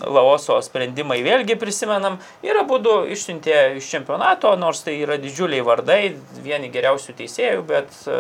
[0.09, 6.01] Laoso sprendimai, vėlgi prisimenam, ir abu du išsiuntė iš čempionato, nors tai yra didžiuliai vardai,
[6.41, 8.17] vieni geriausių teisėjų, bet, e,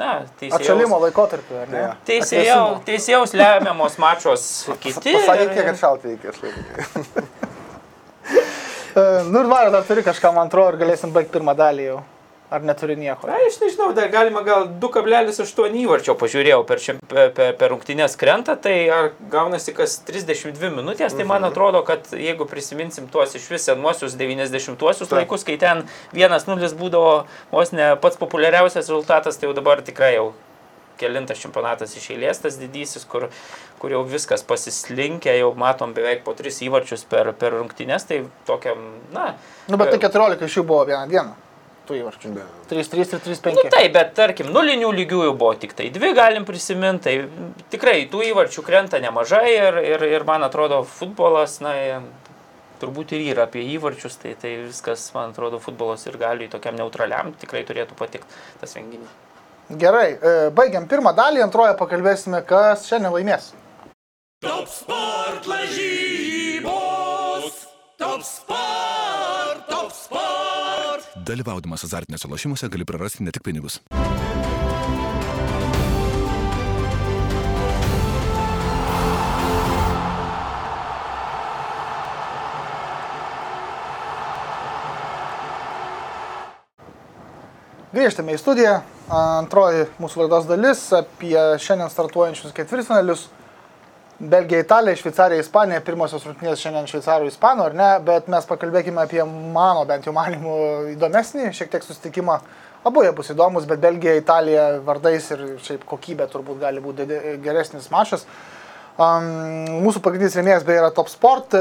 [0.00, 0.10] na,
[0.42, 0.58] teisėjai.
[0.58, 1.82] Atšalimo laikotarpiu, ar ne?
[1.86, 1.92] Jo.
[2.10, 4.48] Teisėjau, teisėjaus lemiamos mačos
[4.82, 5.14] kiti.
[5.14, 7.26] Pasakė, ir- kiek atšalti reikia, laimėjau.
[8.94, 11.96] E, Nu ir Vario, dar turi kažką, man atrodo, ir galėsim baigti pirmą dalį jau.
[12.52, 13.26] Ar neturi nieko?
[13.26, 18.54] Na, aš nežinau, dar galima gal 2,8 įvarčio pažiūrėjau per, šiam- per, per, rungtynės krentą,
[18.60, 23.64] tai ar gaunasi kas 32 minutės, tai man atrodo, kad jeigu prisiminsim tuos iš vis
[23.70, 27.14] senuosius 90-uosius laikus, kai ten 1-0 būdavo
[27.50, 30.34] vos ne pats populiariausias rezultatas, tai jau dabar tikrai jau
[31.00, 33.26] kelintas čempionatas iš eilės, tas didysis, kur,
[33.82, 38.84] kur jau viskas pasislinkia, jau matom beveik po 3 įvarčius per, per rungtynės, tai tokiam,
[39.16, 39.32] na...
[39.66, 41.43] Nu, bet tai 14 iš jų buvo vieną dieną.
[41.84, 42.30] Tų įvarčių.
[42.70, 43.56] 3-3 ir 3-5.
[43.58, 48.22] Nu, taip, bet tarkim, nulinių lygiųjų buvo tik tai dvi, galim prisiminti, tai tikrai tų
[48.30, 51.74] įvarčių krenta nemažai ir, ir, ir man atrodo futbolas, na,
[52.80, 57.34] turbūt ir yra apie įvarčius, tai, tai viskas, man atrodo, futbolas ir gali tokiam neutraliam
[57.40, 59.12] tikrai turėtų patikti tas renginys.
[59.80, 63.52] Gerai, e, baigiam pirmą dalį, antroje pakalbėsime, kas šiandien laimės.
[64.44, 66.72] Top sport lažybos.
[67.44, 68.73] Top sport, top sport.
[71.24, 73.78] Dalyvaudamas azartiniuose lošimuose gali prarasti ne tik pinigus.
[87.94, 88.74] Grįžtame į studiją.
[89.14, 93.28] Antroji mūsų laidos dalis apie šiandien startuojančius ketvirtfinalius.
[94.18, 99.24] Belgija, Italija, Šveicarija, Ispanija, pirmosios rungtynės šiandien Šveicarų, Ispanų, ar ne, bet mes pakalbėkime apie
[99.26, 100.54] mano, bent jau manimų,
[100.92, 102.38] įdomesnį šiek tiek susitikimą.
[102.86, 107.08] Abu jie bus įdomus, bet Belgija, Italija vardais ir šiaip kokybė turbūt gali būti
[107.42, 108.26] geresnis mačas.
[108.94, 109.26] Um,
[109.82, 111.56] mūsų pagrindinis rėmėjas beje yra Top Sport,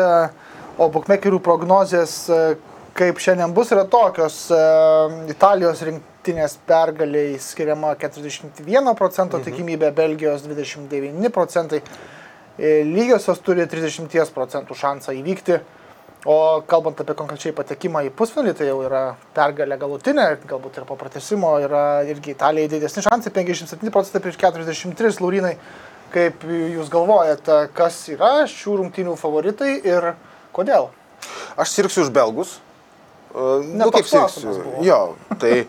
[0.77, 2.17] o bookmakerių prognozijas,
[2.93, 4.43] kaip šiandien bus, yra tokios.
[5.31, 11.81] Italijos rinktinės pergaliai skiriama 41 procento tikimybė, Belgijos 29 procentai.
[12.57, 15.61] E, Lygiosios turi 30 procentų šansą įvykti.
[16.23, 19.01] O kalbant apie konkrečiai patekimą į pusfinalį, tai jau yra
[19.35, 25.19] pergalė galutinė, galbūt ir po pratesimo yra irgi Italijai didesni šansai, 57 procentai prieš 43
[25.19, 25.57] laurinai.
[26.13, 30.13] Kaip jūs galvojate, kas yra šių rungtynių favoritai ir
[30.55, 30.91] kodėl?
[31.59, 32.55] Aš sirgsiu už belgus.
[33.33, 34.83] Uh, Ne toks klausimas buvo.
[34.85, 35.65] Jo, tai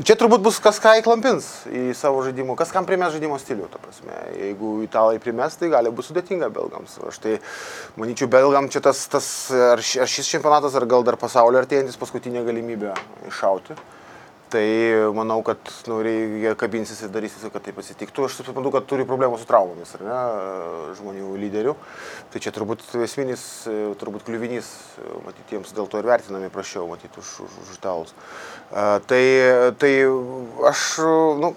[0.00, 3.80] čia turbūt bus kas ką įklampins į savo žaidimą, kas kam primės žaidimo stilių, ta
[3.82, 4.16] prasme.
[4.38, 6.96] Jeigu italai primės, tai gali būti sudėtinga belgams.
[7.08, 7.38] Aš tai
[8.00, 12.46] manyčiau, belgam čia tas, tas ar, ar šis čempionatas, ar gal dar pasaulio artėjantis paskutinė
[12.48, 12.94] galimybė
[13.28, 13.76] iššauti.
[14.52, 14.64] Tai
[15.16, 15.56] manau, kad
[15.88, 18.26] nu, jie kabinsis ir darys viską, kad taip atsitiktų.
[18.28, 20.18] Aš suprantu, kad turi problemų su traumomis, ar ne,
[20.98, 21.72] žmonių lyderių.
[22.32, 24.68] Tai čia turbūt esminis, e, turbūt kliuvinys,
[25.00, 28.12] e, matyt, jiems dėl to ir vertinami prašiau, matyt, už, už, už italus.
[28.72, 29.24] Tai,
[29.76, 29.90] tai
[30.68, 30.82] aš,
[31.36, 31.50] nu,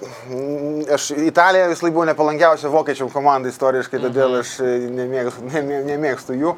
[0.91, 6.51] aš Italija vis buvo nepalankiausia vokiečių komanda istoriškai, todėl aš e, nemėgstu, nemė, nemėgstu jų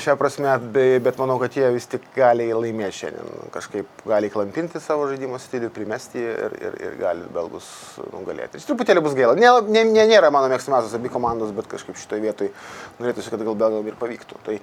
[0.00, 3.50] šią prasme, be- bet manau, kad jie vis tik gali laimėti šiandien.
[3.52, 7.66] Kažkaip gali klampinti savo žaidimo stilių, primesti ir, ir, ir gali belgus
[8.12, 8.58] nugalėti.
[8.58, 9.36] Iš truputėlį bus gaila.
[9.38, 12.50] Ne, ne, ne, nėra mano mėgstamiausios abi komandos, bet kažkaip šitoje vietoje
[12.98, 14.40] norėtųsi, kad gal belgam ir pavyktų.
[14.46, 14.58] Tai,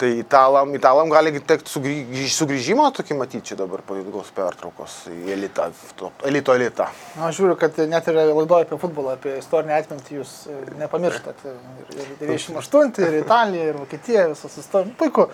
[0.00, 5.34] tai italam, italam gali tekti sugrįž, sugrįžimo, tokį matyti čia dabar po ilgos pertraukos į
[5.38, 6.90] elitą, top- elito elitą.
[7.16, 11.44] Na, aš žiūriu, kad net ir laidoje apie futbolą, apie istorinę atmintį jūs e, nepamirštat.
[11.48, 11.60] Ir,
[11.98, 14.96] ir 98, ir Italija, ir Vokietija, visas istorija.
[14.98, 15.28] Puiku.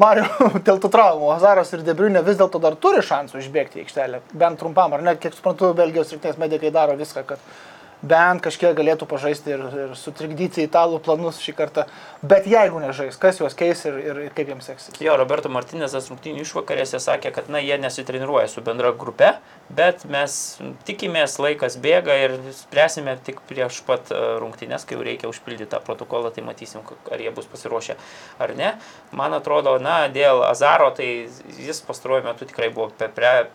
[0.00, 0.26] Mario,
[0.66, 4.60] dėl tų traumų, Hazaras ir Debriunė vis dėlto dar turi šansų išbėgti į aikštelę, bent
[4.62, 7.42] trumpam, ar ne, kiek suprantu, Belgijos rinktinės medikai daro viską, kad
[8.02, 11.86] bent kažkiek galėtų pažaisti ir, ir sutrikdyti italų planus šį kartą.
[12.24, 14.96] Bet jeigu nežais, kas juos keis ir, ir kaip jiems seksis?
[15.00, 19.34] Jo, Roberto Martinezas rungtynių išvakarėse sakė, kad na, jie nesitreniruoja su bendra grupe,
[19.72, 20.34] bet mes
[20.88, 25.82] tikimės, laikas bėga ir spręsime tik prieš pat e, rungtynės, kai jau reikia užpildyti tą
[25.84, 27.96] protokolą, tai matysim, ar jie bus pasiruošę
[28.40, 28.72] ar ne.
[29.16, 31.28] Man atrodo, na, dėl Azaro, tai
[31.60, 32.90] jis pastaruoju metu tikrai buvo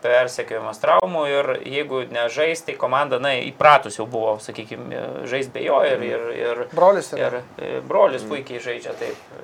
[0.02, 5.82] persekiojamas traumų ir jeigu nežais, tai komanda, na, įpratus jau buvo, sakykime, žais be jo
[5.86, 7.42] ir, ir, ir, Brolis yra.
[7.42, 9.36] ir e, brolis puikiai žaidžia taip.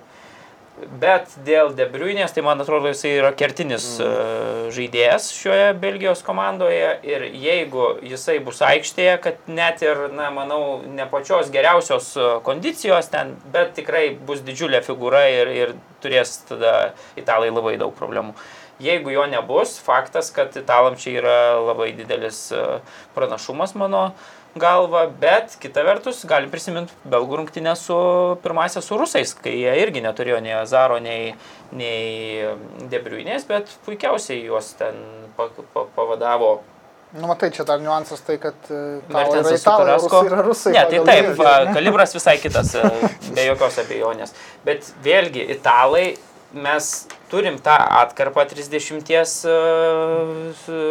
[1.02, 4.70] Bet dėl Debriuinės, tai man atrodo, jisai yra kertinis mm.
[4.72, 11.06] žaidėjas šioje Belgijos komandoje ir jeigu jisai bus aikštėje, kad net ir, na, manau, ne
[11.12, 16.74] pačios geriausios e, kondicijos ten, bet tikrai bus didžiulė figūra ir, ir turės tada
[17.20, 18.34] italai labai daug problemų.
[18.82, 22.80] Jeigu jo nebus, faktas, kad italam čia yra labai didelis e,
[23.14, 24.08] pranašumas mano
[24.58, 27.96] galva, bet kita vertus galim prisiminti belgų rungtynę su
[28.44, 31.32] pirmasia su rusais, kai jie irgi neturėjo nei Azaro, nei,
[31.76, 32.44] nei
[32.92, 35.00] Debriuinės, bet puikiausiai juos ten
[35.38, 36.58] pa, pa, pavadavo
[37.12, 39.02] Nu, matai, čia dar niuansas tai, kad e,
[39.60, 40.70] tau yra rusai.
[40.72, 41.42] Ne, tai taip,
[41.74, 44.32] kalibras visai kitas, e, be jokios abejonės.
[44.64, 46.06] Bet vėlgi, italai,
[46.52, 46.88] mes
[47.30, 49.52] turim tą atkarpą 30 e,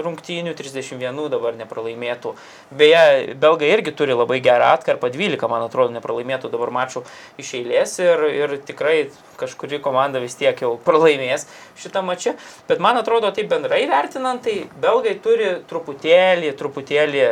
[0.06, 2.34] rungtynių, 31 dabar nepralaimėtų.
[2.74, 7.04] Beje, belgai irgi turi labai gerą atkarpą, 12, man atrodo, nepralaimėtų dabar mačų
[7.41, 8.97] iš eilės ir, ir tikrai
[9.41, 11.47] kažkuri komanda vis tiek jau pralaimės
[11.82, 12.36] šitą mačą.
[12.69, 17.26] Bet man atrodo, tai bendrai vertinant, tai belgai turi truputėlį, truputėlį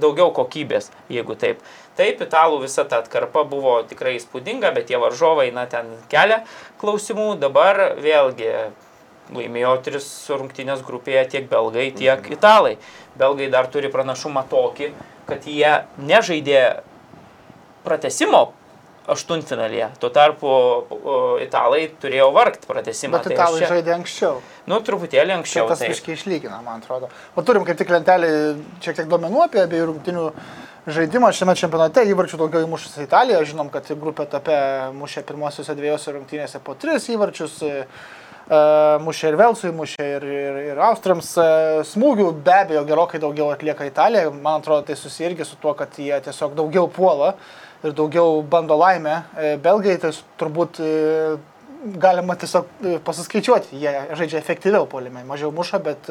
[0.00, 1.62] daugiau kokybės, jeigu taip.
[1.94, 6.40] Taip, italų visa ta atkarpa buvo tikrai įspūdinga, bet tie varžovai, na, ten kelia
[6.82, 7.36] klausimų.
[7.38, 8.48] Dabar vėlgi
[9.34, 12.74] laimėjo tris rungtynės grupėje tiek belgai, tiek italai.
[13.16, 14.90] Belgai dar turi pranašumą tokį,
[15.30, 15.70] kad jie
[16.02, 16.64] nežaidė
[17.86, 18.48] pratesimo
[19.14, 19.90] aštuntfinalėje.
[20.00, 23.18] Tuo tarpu o, italai turėjo vargti pratesimą.
[23.18, 24.38] Bet Tai italai čia- žaidė anksčiau.
[24.66, 25.66] Nu, truputėlį Čia anksčiau.
[25.68, 25.90] tas taip.
[25.92, 27.10] visiškai išlygina, man atrodo.
[27.36, 28.30] O turim kaip tik lentelį
[28.80, 30.24] šiek tiek duomenų apie abiejų rungtinių
[30.86, 32.04] žaidimą šiame čempionate.
[32.12, 33.40] Įvarčių daugiau įmušusi Italija.
[33.46, 34.56] Žinom, kad grupė etape
[34.96, 37.56] mušė pirmosiuose dviejose rungtynėse po tris įvarčius.
[37.62, 37.86] e,
[38.44, 38.60] e,
[39.00, 41.32] Mušė ir Velsui, mušė ir, ir, ir Austrams.
[41.38, 41.48] E,
[41.88, 44.30] Smūgių be abejo gerokai daugiau atlieka Italija.
[44.30, 47.34] Man atrodo, tai susiję irgi su tuo, kad jie tiesiog daugiau puola
[47.84, 49.22] ir daugiau bando laimę.
[49.64, 50.80] Belgai tai turbūt
[51.84, 52.68] galima tiesiog
[53.04, 56.08] pasiskaičiuoti, jie žaidžia efektyviau polime, mažiau muša, bet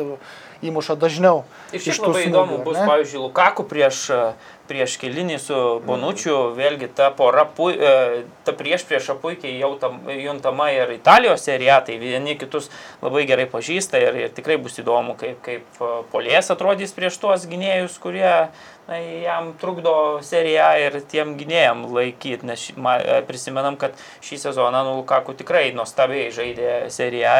[0.63, 1.43] įmuša dažniau.
[1.73, 2.86] Iš tų labai smūgių, įdomu bus, ne?
[2.88, 4.19] pavyzdžiui, Lukaku prieš, e,
[4.67, 10.69] prieš kelinį su Bonučiu, vėlgi ta pora, pui, e, ta prieš priešą puikiai jautam, juntama
[10.71, 12.69] ir Italijos serija, tai vieni kitus
[13.04, 17.45] labai gerai pažįsta ir, ir tikrai bus įdomu, kaip, kaip e, polės atrodys prieš tuos
[17.52, 18.23] gynėjus, kurie
[18.88, 24.86] na, jam trukdo seriją ir tiem gynėjam laikyti, nes ma- e, prisimenam, kad šį sezoną
[24.88, 27.36] nu, Lukaku tikrai nuostabiai žaidė seriją,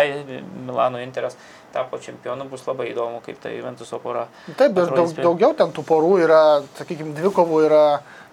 [0.68, 1.40] Milano Interas
[1.74, 4.28] tapo čempionu, bus labai įdomu, kaip ta Juventuso pora.
[4.58, 6.42] Taip, ir daug, daugiau ten tų porų yra,
[6.78, 7.86] sakykime, dvikovų yra,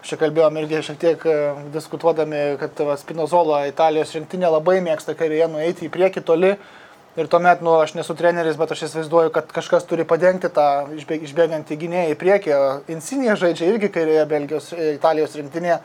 [0.07, 1.39] čia kalbėjom irgi šiek tiek e,
[1.75, 6.55] diskutuodami, kad va, Spinozola Italijos rinktinė labai mėgsta kairėje nueiti į priekį toli.
[7.19, 11.19] Ir tuomet, nu, aš nesu treneris, bet aš įsivaizduoju, kad kažkas turi padengti tą išbė-
[11.27, 12.53] išbėgantį gynėją į priekį.
[12.95, 15.81] Insinija žaidžia irgi kairėje Belgijos, e, Italijos rinktinėje.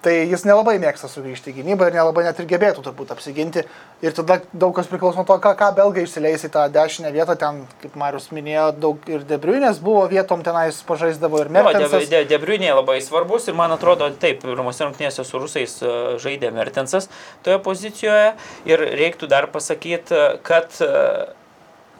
[0.00, 3.66] Tai jis nelabai mėgsta sugrįžti į gynybą ir nelabai net ir gebėtų turbūt apsiginti.
[4.00, 7.36] Ir tada daug kas priklauso nuo to, ką, ką belgai išsileis į tą dešinę vietą.
[7.36, 12.08] Ten, kaip Marius minėjo, daug ir debriunės buvo vietom tenais pažaisdavo ir Jo, De, Mertensas.
[12.08, 17.10] de, Debriunė labai svarbus ir man atrodo, taip, pirmose rungtynėse su rusais e, žaidė Mertensas
[17.44, 18.32] toje pozicijoje
[18.72, 20.16] ir reiktų dar pasakyti,
[20.48, 20.88] kad e,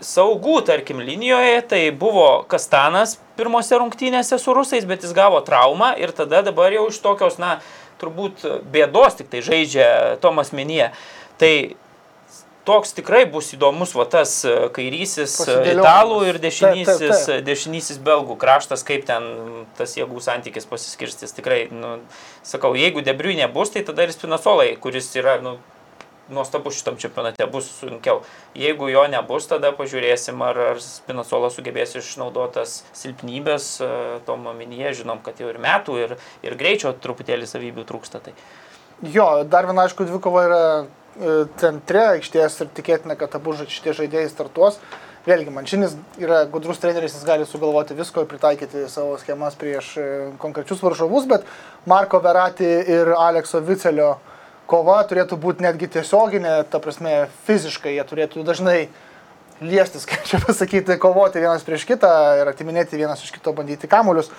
[0.00, 6.12] saugų, tarkim, linijoje tai buvo Kastanas pirmose rungtynėse su rusais, bet jis gavo traumą ir
[6.16, 7.58] tada dabar jau iš tokios, na,
[8.00, 9.86] turbūt bėdos tik tai žaidžia
[10.24, 10.90] Tomas Minė.
[11.40, 11.52] Tai
[12.68, 17.44] toks tikrai bus įdomus va tas e, kairysis e, italų ir Taip, taip, dešinysis, taip.
[17.46, 19.26] dešinysis belgų kraštas, kaip ten
[19.78, 21.34] tas jėgų santykis pasiskirstys.
[21.36, 21.96] Tikrai, nu,
[22.46, 25.56] sakau, jeigu Debriui nebus, tai tada ir Spinasolai, kuris yra, nu,
[26.34, 28.22] nuostabus šitam čempionate, bus sunkiau.
[28.58, 33.90] Jeigu jo nebus, tada pažiūrėsim, ar, ar Spinasola sugebės išnaudotas silpnybės, e,
[34.28, 36.16] Tomo minėje, žinom, kad jau ir metų, ir,
[36.46, 38.22] ir greičio truputėlį savybių trūksta.
[38.24, 38.34] Tai.
[39.00, 44.32] Jo, dar viena, aišku, dvikova yra e, centre aikštės ir tikėtina, kad abu šitie žaidėjai
[44.32, 44.80] startuos.
[45.26, 50.06] Vėlgi, Mančinis yra gudrus treneris, jis gali sugalvoti visko ir pritaikyti savo schemas prieš e,
[50.40, 51.44] konkrečius varžovus, bet
[51.88, 54.14] Marko Verati ir Alekso Vicelio
[54.70, 58.78] kova turėtų būti netgi tiesioginė, ta prasme, fiziškai jie turėtų dažnai
[59.60, 64.30] liestis, kaip čia pasakyti, kovoti vienas prieš kitą ir atiminėti vienas iš kito, bandyti kamuolius.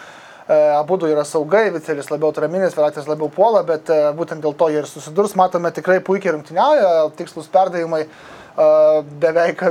[0.47, 4.55] E, Abu du yra saugai, Vicelis labiau traminis, Veratis labiau puola, bet e, būtent dėl
[4.57, 5.37] to jie ir susidurs.
[5.39, 8.09] Matome tikrai puikiai rungtyniauja, tikslus perdavimai e,
[9.21, 9.63] beveik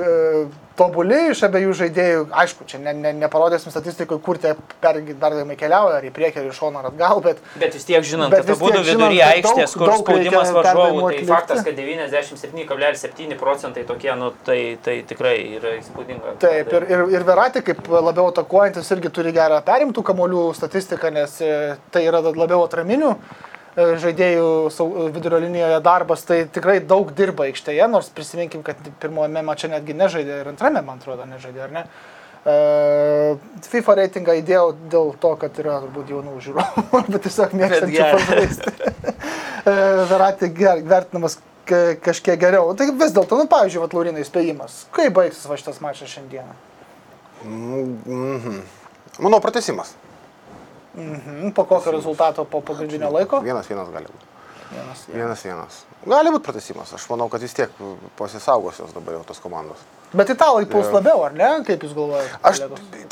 [0.81, 2.23] tobuli iš abiejų žaidėjų.
[2.43, 6.49] Aišku, čia ne, ne, neparodėsim statistikoje, kur tie per- perdavimai keliauja, ar į priekį, ar
[6.49, 9.37] į šoną, ar atgal, bet Bet vis tiek žinant, kad abu tiek vidury žinant, kad
[9.37, 11.29] aikštės, daug- kur daug spaudimas varžovų, tai atlikti.
[11.31, 16.35] faktas, kad 97,7 procentai tokie, nu, tai, tai tikrai yra įspūdinga.
[16.43, 21.37] Taip, ir, ir, ir Verati kaip labiau atakuojantis irgi turi gerą perimtų kamolių statistiką, nes
[21.45, 23.15] e, tai yra labiau atraminių
[23.77, 29.69] žaidėjų sau- vidurio linijoje darbas, tai tikrai daug dirba aikštėje, nors prisiminkim, kad pirmojame mače
[29.71, 31.85] netgi nežaidė ir antrame, man atrodo, nežaidė, ar ne?
[32.41, 32.55] E,
[33.69, 38.75] FIFA reitingą įdėjau dėl to, kad yra turbūt jaunų žiūrovų, bet tiesiog mėgstančių pažaisti.
[39.61, 39.73] E,
[40.09, 41.35] Verati ger- vertinamas
[41.69, 42.71] ka- kažkiek geriau.
[42.75, 44.87] Tai vis dėlto, nu, pavyzdžiui, vat Laurinai įspėjimas.
[44.97, 46.55] Kaip baigsis va šitas mačas šiandieną?
[47.45, 48.63] Mhm.
[49.21, 49.93] Manau, pratesimas.
[50.95, 53.41] Mhm, Po kokio rezultato po pagrindinio laiko?
[53.45, 54.27] Vienas vienas gali būti.
[54.71, 55.07] Vienas.
[55.11, 55.79] Vienas vienas.
[56.07, 56.93] Gali būti pratesimas.
[56.95, 57.71] Aš manau, kad vis tiek
[58.19, 59.81] pasisaugosios dabar jau tos komandos.
[60.15, 61.49] Bet italai puls labiau, ar ne?
[61.67, 62.39] Kaip jūs galvojate?
[62.43, 62.63] Aš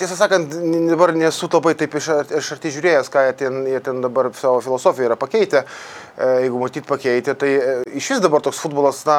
[0.01, 0.55] tiesą sakant,
[0.91, 2.09] dabar nesu labai taip iš,
[2.41, 5.63] iš arti žiūrėjęs, ką jie ten, jie ten dabar savo filosofiją yra pakeitę.
[6.17, 9.19] E, Jeigu matyt pakeitė, tai e, iš vis dabar toks futbolas, na,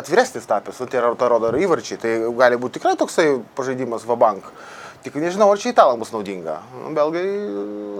[0.00, 2.00] atviresnis tapęs, nu, tai yra, tą rodo ir įvarčiai.
[2.02, 4.44] Tai gali būti tikrai toksai pažaidimas vabank.
[5.02, 6.60] Tik nežinau, ar čia italams bus naudinga.
[6.94, 7.26] Belgai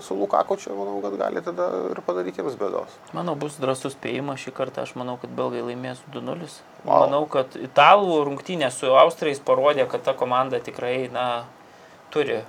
[0.06, 2.94] su Lukaku čia, manau, kad gali tada ir padaryti jiems bėdos.
[3.16, 4.84] Manau, bus drąsus spėjimas šį kartą.
[4.86, 6.46] Aš manau, kad belgai laimės 2-0.
[6.84, 6.92] Wow.
[6.92, 11.26] Manau, kad italų rungtynė su austrais parodė, kad ta komanda tikrai, na,
[12.14, 12.42] turi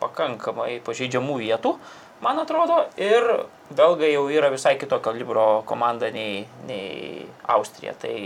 [0.00, 1.76] pakankamai pažeidžiamų vietų,
[2.24, 2.82] man atrodo.
[2.98, 7.94] Ir belgai jau yra visai kitokio kalibro komanda nei, nei Austrija.
[8.02, 8.16] Tai,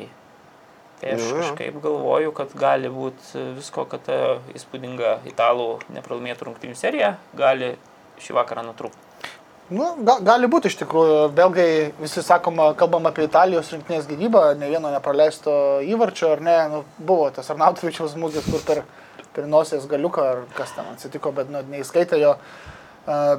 [1.00, 4.18] tai aš kažkaip galvoju, kad gali būti visko, kad ta
[4.54, 7.74] įspūdinga italų nepralaimėtų rungtynių serija gali
[8.20, 9.06] šį vakarą nutrūkti.
[9.70, 11.18] Nu, ga, gali būti iš tikrųjų.
[11.36, 11.68] Belgai,
[12.00, 15.52] visi sakoma, kalbam apie Italijos rinktinės gynybą, ne vieno nepraleisto
[15.86, 18.82] įvarčio, ar ne, nu, buvo tas Arnautovičiaus smūgis, kur per,
[19.36, 22.34] per nosės galiuką, ar kas ten atsitiko, bet nu, neįskaitė jo.
[22.34, 22.79] A,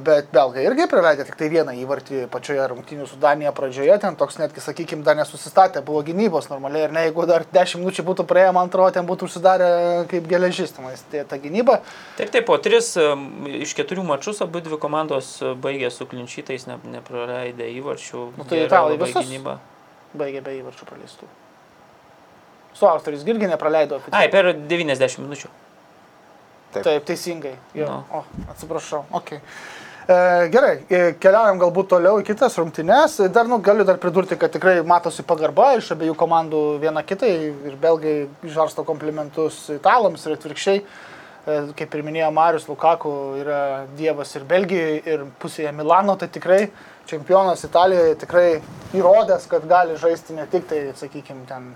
[0.04, 4.36] Bet belgai irgi prileidė tik tai vieną įvartį pačioje rungtynių su Danija pradžioje, ten toks
[4.40, 8.50] netgi, sakykime, dar nesusistatė, buvo gynybos normaliai, ir ne, jeigu dar 10 minučių būtų praėję,
[8.52, 9.70] man atrodo, ten būtų užsidarę
[10.10, 11.78] kaip geležis, tenais, tai ta gynyba.
[12.18, 13.24] Taip, taip, po tris em,
[13.62, 18.28] iš keturių mačius abu dvi komandos baigė su klinčytais, ne, nepraleidę įvarčių.
[18.36, 19.30] Nu, tai italai labai visus?
[19.30, 19.56] gynyba.
[20.12, 21.32] baigė be įvarčių praleistų.
[22.76, 24.02] Su Austrijais irgi nepraleido.
[24.12, 25.48] Ai, per 90 minučių.
[26.72, 26.84] Taip.
[26.86, 27.54] Taip, teisingai.
[27.76, 27.86] Jo.
[27.86, 28.02] Nu.
[28.18, 29.04] O, atsiprašau.
[29.20, 29.40] Okay.
[30.08, 33.20] E, gerai, e, keliaujam galbūt toliau į kitas rungtynes.
[33.34, 37.76] Dar nu, galiu dar pridurti, kad tikrai matosi pagarba iš abiejų komandų viena kitai ir
[37.80, 40.82] belgai žarsto komplimentus italams ir atvirkščiai.
[40.82, 43.12] E, Kaip ir minėjo Marius Lukaku,
[43.42, 43.60] yra
[43.98, 46.64] dievas ir Belgijoje, ir pusėje Milano, tai tikrai
[47.10, 48.48] čempionas Italijoje tikrai
[48.96, 51.72] įrodęs, kad gali žaisti ne tik tai, sakykime, ten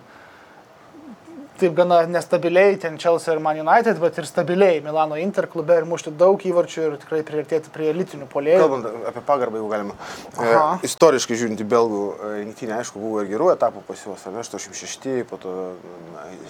[1.60, 5.86] taip gana nestabiliai, ten Chelsea ir Man United, bet ir stabiliai Milano Inter klube ir
[5.88, 8.60] mušti daug įvarčių ir tikrai priartėti prie elitinių polėjų.
[8.62, 9.96] Kalbant apie pagarbą, jeigu galima.
[10.36, 10.78] E, Aha.
[10.86, 15.08] istoriškai žiūrint į belgų e, rinktinę, aišku, buvo ir gerų etapų pas juos, ne, 86,
[15.30, 15.54] po to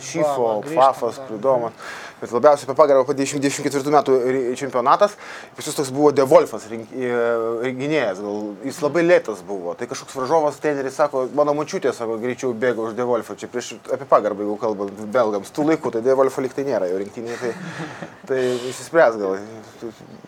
[0.01, 1.21] grįžtam Fafas.
[1.29, 1.73] Pridomas.
[2.21, 4.15] Bet labiausiai apie pagarbą po 2024 metų
[4.57, 5.17] čempionatas,
[5.57, 9.75] pas jūs toks buvo De Wolfas, rink- e, gynėjas, gal jis labai lėtas buvo.
[9.77, 13.37] Tai kažkoks varžovas treneris sako, mano mačiutė sako, greičiau bėga už De Wolfą.
[13.37, 15.51] Čia prieš apie pagarbą, jeigu kalbant belgams.
[15.55, 17.51] Tų laikų, tai De Wolfo liktai nėra jau rinktinėje, tai,
[18.29, 18.41] tai
[18.71, 19.37] išsispręs gal.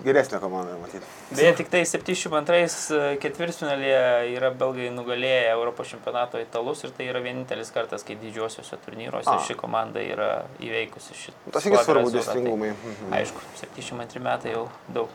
[0.04, 1.04] Geresnė komanda, matyti.
[1.32, 7.72] Beje, tik tai 72 ketvirtfinalėje yra belgai nugalėję Europos čempionato italus ir tai yra vienintelis
[7.74, 9.38] kartas, kai didžiuosiuose turnyruose A.
[9.46, 10.30] ši komanda yra
[10.62, 11.54] įveikusi šitą.
[11.54, 12.74] Tas irgi svarbu dėsningumai.
[12.76, 13.16] Mhm.
[13.22, 15.12] Aišku, 72 metai jau daug.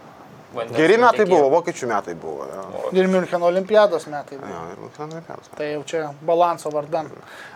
[0.53, 2.45] Vandens Geri metai buvo, vokiečių metai buvo.
[2.49, 4.37] Jo, Ir Müncheno olimpiados metai.
[4.37, 4.51] buvo.
[4.53, 5.49] jo ir Müncheno olimpiados.
[5.57, 7.09] Tai jau čia balanso vardan.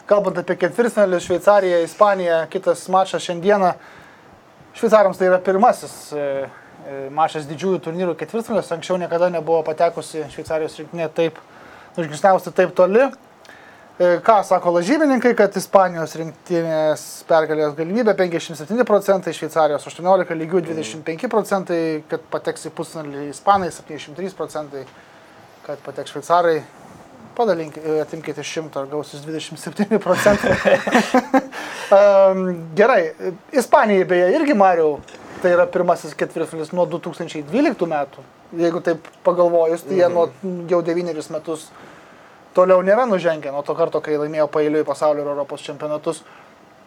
[0.10, 3.74] Kalbant apie ketvirtfinalį, Šveicarija, Ispanija, kitas mačas šiandieną.
[4.78, 6.26] Šveicarams tai yra pirmasis e,
[6.88, 8.72] e, mačas didžiųjų turnyrų ketvirtfinalis.
[8.76, 11.40] Anksčiau niekada nebuvo patekusi Šveicarijos rinktinė taip,
[11.98, 13.08] užgrisniausi taip toli.
[14.00, 21.26] E, Ką sako lažybininkai, kad Ispanijos rinktinės pergalės galimybė 57 procentai, Šveicarijos 18 lygių 25
[21.34, 21.80] procentai,
[22.12, 24.84] kad pateks į pusfinalį Ispanai 73 procentai,
[25.66, 26.60] kad pateks Šveicarai
[27.38, 30.78] Padalinkite, atimkite 100 ar gausis 27 procentai.
[32.80, 33.02] gerai,
[33.54, 35.00] Ispanijai beje irgi Mariau,
[35.42, 38.30] tai yra pirmasis ketvirtfinalis nuo 2012 metų.
[38.62, 40.30] Jeigu taip pagalvojus, tai jie nuo
[40.70, 41.70] jau devynerius metus
[42.58, 46.26] toliau nėra nužengę nuo to karto, kai laimėjo pailiui pasaulio ir Europos čempionatus.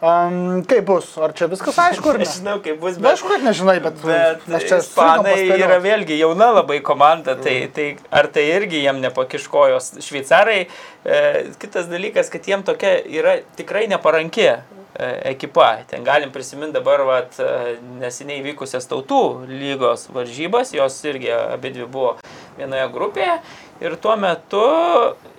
[0.01, 1.11] Um, kaip bus?
[1.21, 2.15] Ar čia viskas aišku?
[2.17, 3.11] Nežinau, kaip bus, bet...
[3.11, 7.73] aišku, kad nežinai, bet, Bet mes čia ispanai yra vėlgi jauna labai komanda, tai, Mm.
[7.75, 9.91] tai ar tai irgi jiem nepakiškojos.
[10.01, 10.63] Šveicarai,
[11.05, 11.21] e,
[11.61, 14.57] kitas dalykas, kad jiem tokia yra tikrai neparanki e,
[15.35, 15.69] ekipa.
[15.91, 19.21] Ten galim prisiminti dabar vat, e, neseniai vykusias tautų
[19.53, 22.15] lygos varžybas, jos irgi abi dvi buvo
[22.57, 23.37] vienoje grupėje.
[23.81, 24.61] Ir tuo metu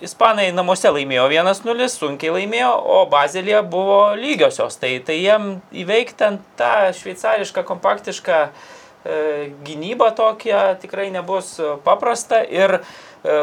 [0.03, 4.81] ispanai namuose laimėjo 1-0, sunkiai laimėjo, o Bazilija buvo lygiosios.
[4.83, 8.51] Tai, tai jiem įveikti ant tą šveicarišką, kompaktišką e,
[9.63, 11.55] gynybą tokią tikrai nebus
[11.87, 12.43] paprasta.
[12.43, 12.83] Ir e,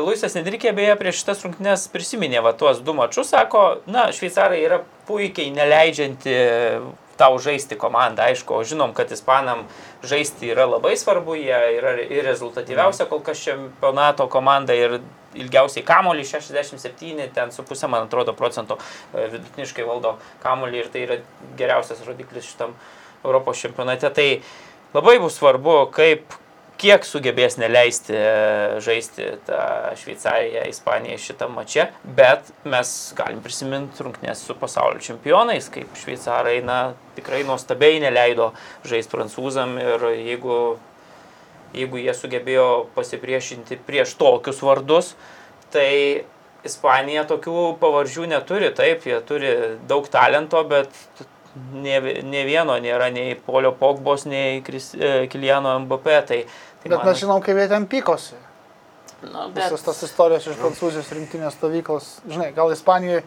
[0.03, 4.83] Luisas Nedrikė beje prieš šitas rungtynes prisiminė va tuos du mačius, sako, na, šveicarai yra
[5.07, 6.35] puikiai neleidžianti
[7.19, 9.65] tau žaisti komandą, aišku, o žinom, kad ispanam
[10.07, 15.01] žaisti yra labai svarbu, jie yra ir rezultatyviausia kol kas čempionato komanda ir
[15.37, 18.79] ilgiausiai kamolį 67, ten su pusė, man atrodo, procento
[19.13, 21.19] e, vidutiniškai valdo kamolį ir tai yra
[21.59, 22.73] geriausias rodiklis šitam
[23.23, 24.09] Europos čempionate.
[24.15, 24.29] Tai
[24.95, 26.39] labai bus svarbu, kaip
[26.79, 29.59] kiek sugebės neleisti e, žaisti tą
[29.99, 36.79] Šveicariją, Ispaniją šitą mačią, bet mes galim prisiminti rungtynės su pasaulio čempionais, kaip šveicarai na,
[37.17, 38.51] tikrai nuostabiai neleido
[38.87, 40.59] žaisti prancūzam ir jeigu,
[41.75, 45.15] jeigu jie sugebėjo pasipriešinti prieš tokius vardus,
[45.73, 45.89] tai
[46.67, 49.51] Ispanija tokių pavardžių neturi, taip, jie turi
[49.87, 50.91] daug talento, bet
[51.73, 56.17] ne, ne vieno nėra nei Polio Pogbos, nei Kris- e, Kiliano MBP.
[56.27, 56.39] Tai,
[56.83, 58.35] tai Bet mes žinom, kaip jie ten pykosi.
[59.21, 63.23] nu, Visas tas istorijos iš prancūzijos rinktinės stovyklos, žinai, gal Ispanijoje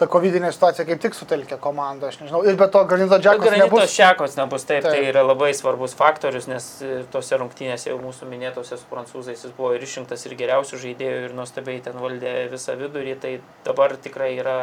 [0.00, 2.42] ta covidinė situacija kaip tik sutelkė komandą, aš nežinau.
[2.48, 3.94] Ir be to Granito Džekas Granito nebus.
[3.94, 4.94] šekos nebus, taip, Taip.
[4.96, 9.56] tai yra labai svarbus faktorius, nes e, tose rungtynėse jau mūsų minėtose su prancūzais jis
[9.56, 13.34] buvo ir išrinktas ir geriausių žaidėjų ir nuostabiai ten valdė visą vidurį, tai
[13.66, 14.58] dabar tikrai yra,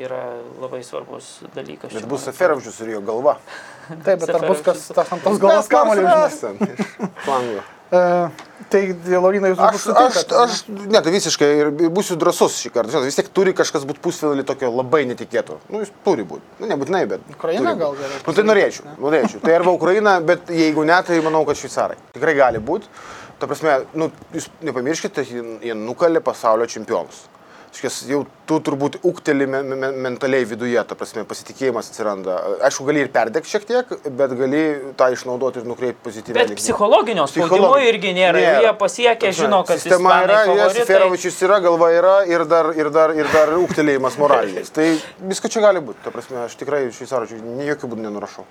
[0.00, 0.22] yra
[0.62, 1.92] labai svarbus dalykas.
[1.96, 3.38] Bet bus Seferovčius ir jo galva.
[3.90, 6.40] Taip, bet ar bus kas tas ant tos galvos kamuolį užmes?
[7.26, 7.66] Flango.
[7.90, 8.00] E,
[8.70, 8.80] tai,
[9.10, 10.36] Laurina, jūs Aš, aš, ne?
[10.44, 10.58] aš,
[10.94, 12.92] ne, tai visiškai ir būsiu drasus šį kartą.
[12.92, 15.58] Žinot, vis tiek turi kažkas būti pusfinalį tokio labai netikėto.
[15.72, 16.46] Nu, jis turi būti.
[16.60, 17.24] Nu, nebūtinai, bet.
[17.34, 19.42] Ukraina gal galėtų Nu, tai norėčiau, norėčiau.
[19.42, 21.98] Tai arba Ukraina, bet jeigu ne, tai manau, kad šveicarai.
[22.14, 22.86] Tikrai gali būti.
[23.40, 27.24] Ta prasme, nu, jūs nepamirškite, jie, jie nukalė pasaulio čempionus.
[27.70, 32.38] Škės, jau tu turbūt ukteli me, me, mentaliai viduje, ta prasme, pasitikėjimas atsiranda.
[32.66, 34.62] Aišku, gali ir perdegti šiek tiek, bet gali
[34.98, 36.48] tą išnaudoti ir nukreipti pozityviai.
[36.50, 38.42] Bet psichologinio spaudimo irgi nėra.
[38.42, 38.64] nėra.
[38.66, 43.14] Jie pasiekia, žino, kad sistema yra, jie Seferovičius yra, galva yra ir dar, ir dar,
[43.14, 44.72] ir dar uktelėjimas moralinis.
[44.76, 44.90] tai
[45.30, 46.02] visko čia gali būti.
[46.02, 47.38] Ta prasme, aš tikrai šveicaročių
[47.70, 48.48] jokių būdų nenurašau.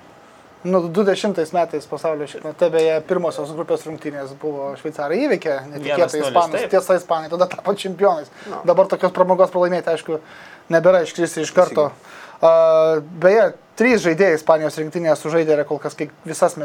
[0.63, 6.97] Nu, 20 metais pasaulio čempionate beje pirmosios grupės rungtynės buvo šveicarai įveikė, netikėtai ispanus, tiesa
[6.99, 8.27] ispanai tada tapo čempionais.
[8.51, 8.59] No.
[8.67, 10.19] Dabar tokios pramogos pralaimėti, aišku,
[10.75, 11.87] nebėra iškristi iš karto.
[12.39, 16.55] Uh, beje, trys žaidėjai Ispanijos rinktinėje sužaidė kol kas kiek visas,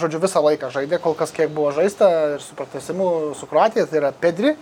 [0.00, 4.00] žodžiu, visą laiką žaidė, kol kas kiek buvo žaista ir su pratesimu su Kroatija, tai
[4.00, 4.54] yra Pedri,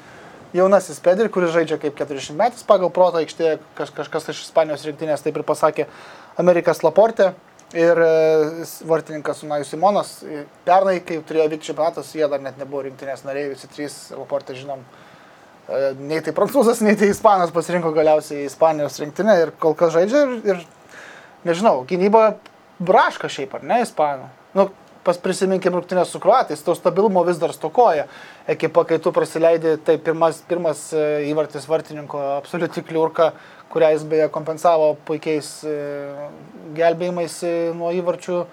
[0.54, 5.22] jaunasis Pedri, kuris žaidžia kaip 40 metais pagal protą aikštėje, kaž, kažkas iš Ispanijos rinktinės
[5.22, 5.86] taip ir pasakė
[6.42, 7.32] Amerikas Laporte
[7.76, 10.12] ir e, vartininkas Unajus Simonas.
[10.66, 14.84] Pernai, kai turėjo vykti čempionatas, jie dar net nebuvo rinktinės nariai, visi trys Laporte žinom.
[15.68, 20.24] E, nei tai prancūzas, nei tai ispanas pasirinko galiausiai Ispanijos rinktinę ir kol kas žaidžia
[20.26, 20.62] ir, ir
[21.48, 22.32] nežinau, gynyba
[22.82, 24.28] braška šiaip ar ne ispanų.
[24.58, 24.68] Nu,
[25.06, 28.06] pas prisiminkim rungtynės su kruatais, to stabilumo vis dar stokoja.
[28.50, 33.32] Ekipa, kai tu prasileidai, tai pirmas, pirmas e, įvartis vartininko absoliuti kliurka,
[33.72, 35.78] kurią jis beje kompensavo puikiais e,
[36.76, 38.44] gelbėjimais e, nuo įvarčių.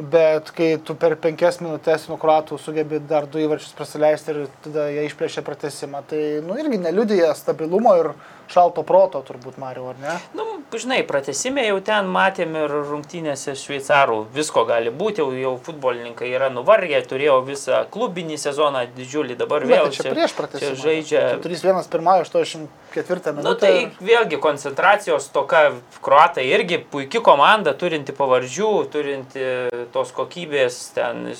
[0.00, 4.86] Bet kai tu per penkias minutės nuo kruatų sugebi dar du įvarčius prasileisti ir tada
[4.88, 8.08] jie išplėšia pratesimą, tai nu, irgi neliudija stabilumo ir
[8.50, 10.16] šalto proto turbūt Mario, ar ne?
[10.34, 16.30] Nu, žinai, pratesime jau ten matėm ir rungtynėse šveicarų, visko gali būti, jau, jau futbolininkai
[16.30, 20.70] yra nuvargę, turėjo visą klubinį sezoną didžiulį, dabar Bet vėl tai čia, čia prieš pratesimą.
[20.74, 21.22] Čia žaidžia.
[21.44, 23.42] 3-1 pirmąją 84 minutę.
[23.42, 23.92] Na nu, tai ir...
[24.10, 25.62] vėlgi koncentracijos toka,
[26.02, 29.46] kruatai irgi puikia komanda, turinti pavardžių, turinti
[29.94, 31.30] tos kokybės, ten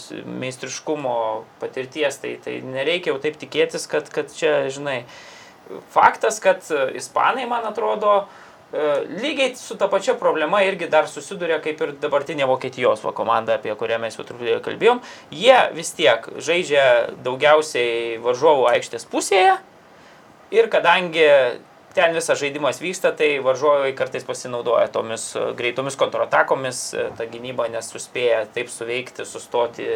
[0.41, 1.19] meistriškumo
[1.63, 5.03] patirties, tai, tai nereikia jau taip tikėtis, kad, kad čia, žinai,
[5.95, 8.27] faktas, kad e, ispanai, man atrodo,
[8.73, 8.91] e,
[9.23, 13.75] lygiai su ta pačia problema irgi dar susiduria kaip ir dabartinė Vokietijos va, komanda, apie
[13.79, 15.03] kurią mes jau truputį kalbėjom.
[15.35, 16.87] Jie vis tiek žaidžia
[17.25, 19.59] daugiausiai varžovų aikštės pusėje
[20.55, 21.29] ir kadangi
[21.95, 27.67] ten visas žaidimas vyksta, tai varžovai kartais pasinaudoja tomis e, greitomis kontratakomis, e, ta gynyba
[27.73, 29.87] nesuspėja taip suveikti, sustoti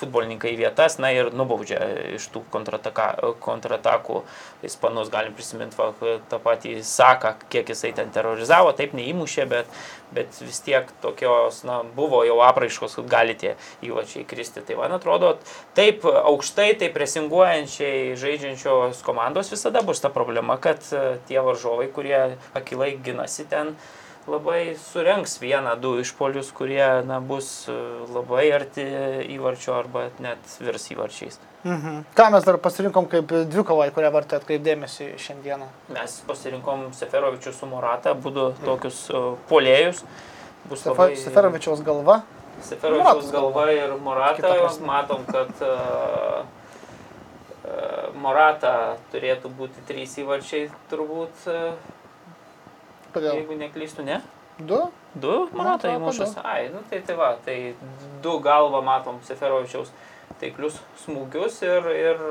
[0.00, 1.80] futbolininkai vietas, na ir nubaudžia
[2.18, 4.22] iš tų kontratakų.
[4.66, 5.78] Ispanus galim prisiminti
[6.30, 9.82] tą patį Saką, kiek jisai ten terorizavo, taip neįmušė, bet,
[10.14, 13.54] bet vis tiek tokios, na, buvo jau apraiškos, kad gali tie
[13.84, 14.62] įvačiai kristi.
[14.66, 15.34] Tai man atrodo,
[15.78, 22.22] taip aukštai, taip presinguojančiai žaidžiančios komandos visada bus ta problema, kad e, tie varžovai, kurie
[22.58, 23.74] akilai ginasi ten,
[24.30, 27.78] labai surenks vieną, du išpolius, kurie na, bus e,
[28.12, 28.86] labai arti
[29.36, 31.40] įvarčio arba net virs įvarčiais.
[31.64, 32.04] Mhm.
[32.18, 35.68] Ką mes dar pasirinkom kaip dvikovą, į kurią vartą atkreipdėmėsi šiandieną?
[35.94, 40.02] Mes pasirinkom Seferovičių su Morata, būdu tokius uh, polėjus.
[40.66, 41.20] Bus Sefer, labai...
[41.22, 42.18] Seferovičiaus galva.
[42.66, 46.42] Seferovičiaus galva ir Morata, matom, kad uh,
[48.18, 51.46] Morata turėtų būti trys įvarčiai turbūt.
[53.14, 53.38] Kodėl?
[53.38, 54.18] Jeigu neklystu, ne?
[54.58, 54.88] Du?
[55.14, 56.34] Du, Morata įmušas.
[56.42, 57.76] Ai, nu tai tai va, tai
[58.24, 59.92] du galvą matom Seferovičiaus
[60.42, 62.24] taiklius smūgius ir, ir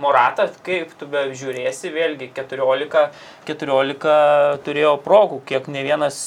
[0.00, 3.04] Morata, kaip tu be žiūrėsi, vėlgi 14,
[3.48, 6.18] 14 turėjo progų, kiek ne vienas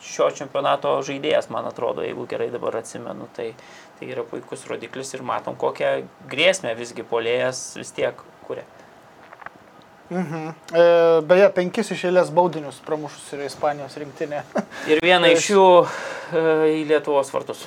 [0.00, 3.28] šio čempionato žaidėjas, man atrodo, jeigu gerai dabar atsimenu.
[3.36, 3.52] Tai,
[4.00, 5.88] Tai yra puikus rodiklis ir matom, kokią
[6.30, 8.62] grėsmę visgi polėjas vis tiek kuria.
[10.08, 10.46] Mhm.
[10.72, 10.84] E,
[11.28, 14.40] beje, penkis iš eilės baudinius pramušus yra Ispanijos rinktinė.
[14.88, 16.44] ir vieną iš jų e,
[16.80, 17.66] į Lietuvos vartus.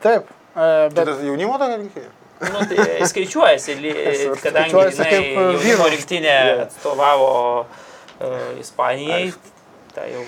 [0.00, 0.32] Taip.
[0.52, 1.04] E, bet...
[1.04, 2.10] Tai jaunimo tokia rinktinė?
[2.42, 3.78] Nu, tai skaičiuojasi,
[4.44, 6.36] kadangi jinai jaunimo rinktinė
[6.66, 7.32] atstovavo
[7.62, 9.24] uh, Ispanijai,
[9.94, 10.26] tai jau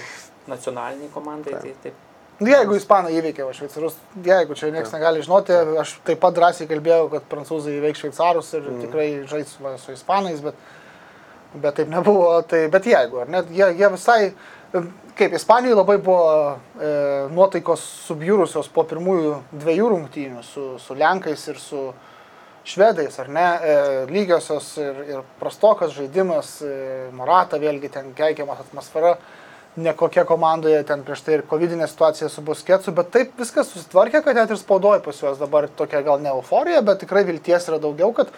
[0.50, 2.02] nacionaliniai komandai, tai taip
[2.42, 7.06] Nu, jeigu ispanai įveikė šveicarus, jeigu čia niekas negali žinoti, aš taip pat drąsiai kalbėjau,
[7.12, 8.80] kad prancūzai įveiks šveicarus ir mm.
[8.82, 9.52] tikrai žais
[9.84, 10.58] su ispanais, bet,
[11.54, 12.32] bet taip nebuvo.
[12.50, 14.18] Tai, bet jeigu, ar ne, jie, jie visai,
[15.14, 16.88] kaip Ispanijoje labai buvo e,
[17.34, 21.86] nuotaikos subjūrusios po pirmųjų dviejų rungtynių su, su Lenkais ir su
[22.64, 26.74] Švedais, ar ne, e, lygiosios ir, ir prastokas žaidimas, e,
[27.12, 29.18] Morata vėlgi ten keikiamas atmosfera.
[29.74, 34.38] Nekokia komandoje ten prieš tai ir covidinė situacija su Busketsu, bet taip viskas susitvarkė, kad
[34.38, 38.12] net ir spaudoja pas juos dabar tokia gal ne euforija, bet tikrai vilties yra daugiau,
[38.14, 38.30] kad,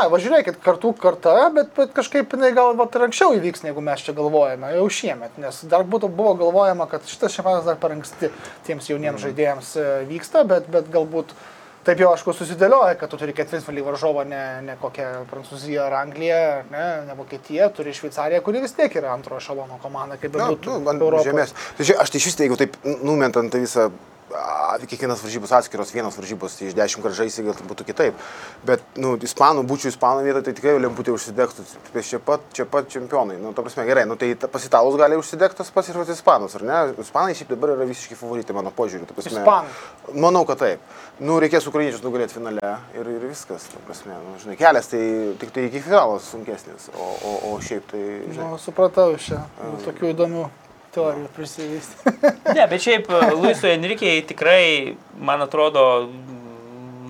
[0.00, 4.04] ai, važiuokit, kartų karta, bet, bet kažkaip jinai gal vat, ir anksčiau įvyks, negu mes
[4.04, 8.30] čia galvojame, jau šiemet, nes dar būtų buvo galvojama, kad šitas čempionatas dar per anksti
[8.66, 9.24] tiems jauniems mm.
[9.26, 11.34] žaidėjams e, vyksta, bet, bet galbūt
[11.84, 16.40] taip jau aišku susidėlioja, kad tu turi ketvirtfinalį varžovą, ne, ne kokią Prancūziją ar Angliją,
[16.72, 20.78] ne, ne Vokietiją, turi Šveicariją, kuri vis tiek yra antro šalono komanda, kaip bebūtų
[21.52, 21.76] nu.
[21.78, 23.90] Tai čia, aš tai šis, jeigu taip numentant tą visą,
[24.88, 28.18] kiekvienas varžybos atskiros, vienos varžybos, tai iš dešimt kartų žaisi gal būtų kitaip.
[28.66, 32.88] Bet, nu, ispanų, būčiau ispanų vietoje, tai tikrai lemputė užsidegtų, prieš čia pat, čia pat
[32.92, 33.36] čempionai.
[33.42, 36.10] Nu, ta prasme, gerai, nu, tai ta- pas italus gali užsidegti tas pats ir pas
[36.14, 36.80] ispanus, ar ne?
[37.04, 39.06] Ispanai šiaip dabar yra visiškai favoritai mano požiūriu.
[39.12, 39.38] prasme.
[39.38, 40.18] Ispanai.
[40.26, 40.82] Manau, kad taip.
[41.20, 43.68] Nu, reikės ukrainiečius nugalėti finale ir, ir viskas.
[43.70, 45.02] Ta prasme, nu, žinai, kelias tai
[45.38, 48.50] tik tai iki finalo sunkesnis, o, o, o šiaip tai, žinai.
[48.50, 49.44] Nu, supratau iš čia.
[49.62, 50.48] Nu, tokių įdomių
[50.94, 52.14] teorijų prisivystė.
[52.54, 55.84] Ne, bet šiaip e, Luisui Enrikiai tikrai, man atrodo,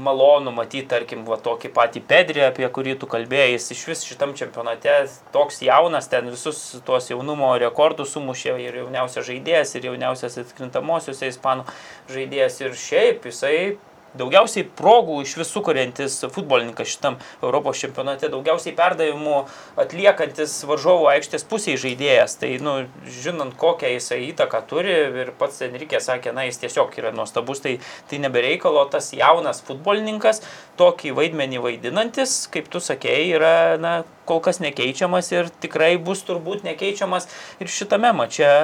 [0.05, 4.35] malonu matyti, tarkim, va, tokį patį Pedrį, apie kurį tu kalbėjai, jis iš vis šitam
[4.39, 4.97] čempionate
[5.35, 11.67] toks jaunas, ten visus tuos jaunumo rekordus sumušė ir jauniausias žaidėjas, ir jauniausias atkrintamosiuose ispanų
[12.13, 13.57] žaidėjas, ir šiaip jisai
[14.19, 19.41] daugiausiai progų iš visų kuriantis futbolininkas šitam Europos čempionate, daugiausiai perdavimų
[19.81, 22.39] atliekantis varžovų aikštės pusėje žaidėjas.
[22.41, 22.77] Tai, nu,
[23.23, 24.95] žinant, kokią jisai įtaką turi
[25.25, 27.77] ir pats Enrikė sakė, na, jis tiesiog yra nuostabus, tai,
[28.11, 30.43] tai nebereikalo tas jaunas futbolininkas,
[30.81, 33.97] tokį vaidmenį vaidinantis, kaip tu sakėjai, yra, na,
[34.29, 37.29] kol kas nekeičiamas ir tikrai bus turbūt nekeičiamas
[37.61, 38.55] ir šitame mače,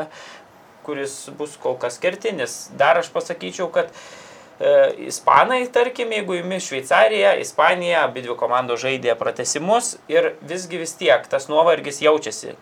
[0.86, 2.62] kuris bus kol kas kertinis.
[2.80, 4.19] Dar aš pasakyčiau, kad E,
[4.60, 11.24] Ispanai, tarkim, jeigu įmis Šveicarija, Ispanija, abi dvi komandos žaidė pratesimus ir visgi vis tiek
[11.32, 12.52] tas nuovargis jaučiasi.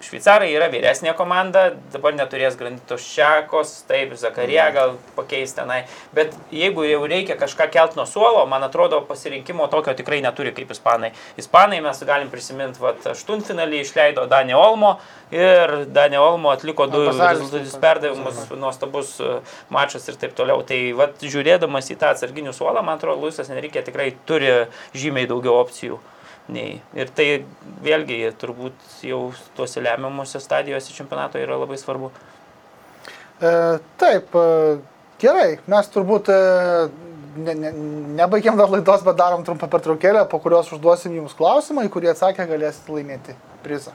[0.00, 5.82] Šveicarai yra vyresnė komanda, dabar neturės Granditos Šekos, taip, Zakarija gal pakeis tenai,
[6.16, 10.72] bet jeigu jau reikia kažką kelt nuo suolo, man atrodo, pasirinkimo tokio tikrai neturi kaip
[10.72, 11.10] Ispanai.
[11.40, 14.94] Ispanai mes galim prisiminti, kad aštuntfinalį išleido Danė Olmo
[15.36, 19.34] ir Danė Olmo atliko du rezultatus perdavimus, nuostabus e,
[19.68, 20.64] mačas ir taip toliau.
[20.64, 24.62] Tai vat, žiūrėdamas į tą atsarginių suolą, man atrodo, Luisas Nereikia tikrai turi
[24.96, 26.00] žymiai daugiau opcijų.
[26.50, 26.80] Nei.
[26.98, 27.44] Ir tai
[27.84, 28.74] vėlgi turbūt
[29.06, 29.20] jau
[29.56, 32.10] tuose lemiamuose stadijose čempionato yra labai svarbu.
[33.40, 33.52] E,
[34.00, 34.78] taip, e,
[35.22, 36.40] gerai, mes turbūt e,
[37.36, 37.70] ne, ne,
[38.18, 42.42] nebaigiam dar laidos, bet darom trumpą pertraukėlę, po kurios užduosim jums klausimą, į kurį atsakę
[42.50, 43.32] galėsite laimėti
[43.64, 43.92] prizą.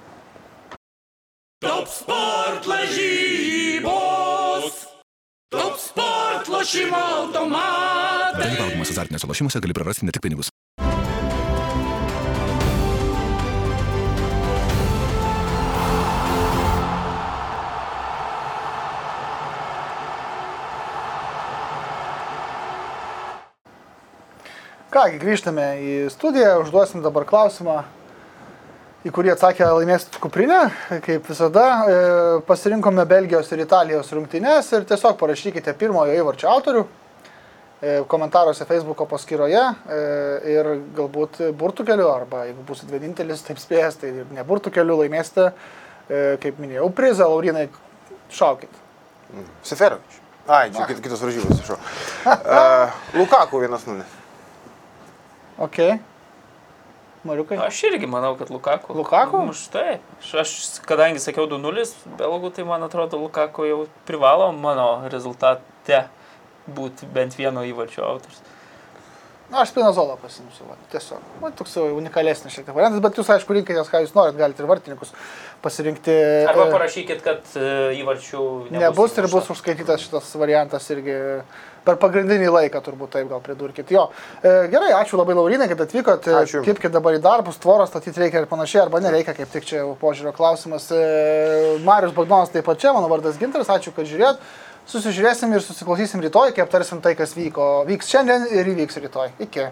[1.66, 3.96] Top sport lažybos.
[5.52, 8.42] Top sport lošimo automatai.
[8.42, 10.48] Dalyvaudamas azartiniuose lošimuose gali prarasti ne tik pinigus.
[24.96, 27.82] Kągi, grįžtame į studiją, užduosim dabar klausimą,
[29.04, 30.70] į kurį atsakė laimėsit kuprinę.
[31.04, 31.98] Kaip visada, e,
[32.48, 36.88] pasirinkome Belgijos ir Italijos rungtynes ir tiesiog parašykite pirmojo įvarčio autorių e,
[38.08, 40.02] komentaruose Facebook'o paskyroje e,
[40.56, 45.52] ir galbūt burtų keliu, arba jeigu busit vienintelis taip spėjęs, tai ne burtų keliu laimėsite,
[46.40, 47.68] kaip minėjau, prizą, Laurinai,
[48.32, 48.84] šaukit.
[49.68, 50.22] Seferovič.
[50.48, 51.66] Ai, čia kit- kitos varžybos.
[51.66, 54.06] Uh, Lukaku 1-0.
[55.58, 55.80] Ok.
[57.26, 57.58] Mariukai.
[57.58, 58.94] Aš irgi manau, kad Lukaku.
[58.94, 59.38] Lukaku?
[59.50, 60.00] Už tai.
[60.22, 60.52] Aš, aš
[60.86, 61.86] kadangi sakiau 2-0
[62.20, 66.04] belgų, tai man atrodo, Lukaku jau privalo mano rezultate
[66.70, 68.44] būti bent vieno įvarčio autors.
[69.52, 71.22] Na, aš Spinazolą pasimsiu, va, tiesiog.
[71.38, 74.64] Man toks jau unikalesnis šiek tiek variantas, bet jūs aišku rinkitės, ką jūs norit, galite
[74.64, 75.14] ir vartininkus
[75.62, 76.16] pasirinkti.
[76.50, 77.70] Arba E, parašykit, kad e,
[78.00, 78.42] įvarčių
[78.72, 78.82] nebus.
[78.82, 81.20] Nebus ir bus užskaitytas šitas variantas irgi
[81.86, 83.94] per pagrindinį laiką, turbūt taip gal pridurkit.
[83.94, 84.08] Jo,
[84.42, 86.26] e, gerai, ačiū labai Laurinai, kad atvykot.
[86.26, 86.66] E, Ačiū.
[86.66, 90.34] Kipkit dabar į darbus, tvoros statyti reikia ir panašiai, arba nereikia, kaip tik čia požiūrio
[90.34, 90.90] klausimas.
[91.86, 94.42] Marius Bagdonas taip pat čia, mano vardas Ginteras, ačiū, kad žiūrėt.
[94.86, 97.86] Susižiūrėsim ir susiklausysim rytoj, kai aptarsim tai, kas vyko.
[97.90, 99.30] Vyks šiandien ir įvyks rytoj.
[99.42, 99.64] Iki.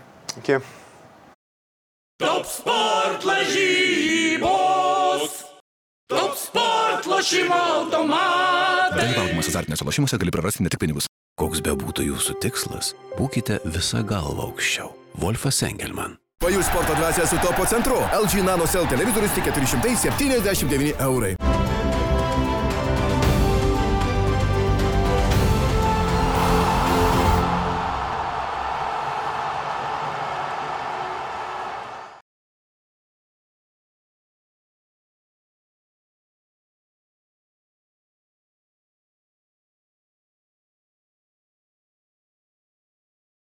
[0.41, 0.55] Iki.
[2.23, 4.41] Top sport lažybos.
[6.09, 8.97] Top sport lošimo automatai.
[8.97, 11.05] Dalyvaudamas azartiniuose lošimuose gali prarasti ne tik pinigus.
[11.37, 14.89] Koks be būtų jūsų tikslas, būkite visą galvą aukščiau.
[15.21, 16.17] Wolfas Engelman.
[16.41, 18.01] Pajus sporto dvasia su topo centru.
[18.17, 21.33] LG Nano Cell televizorius tik 479 eurai.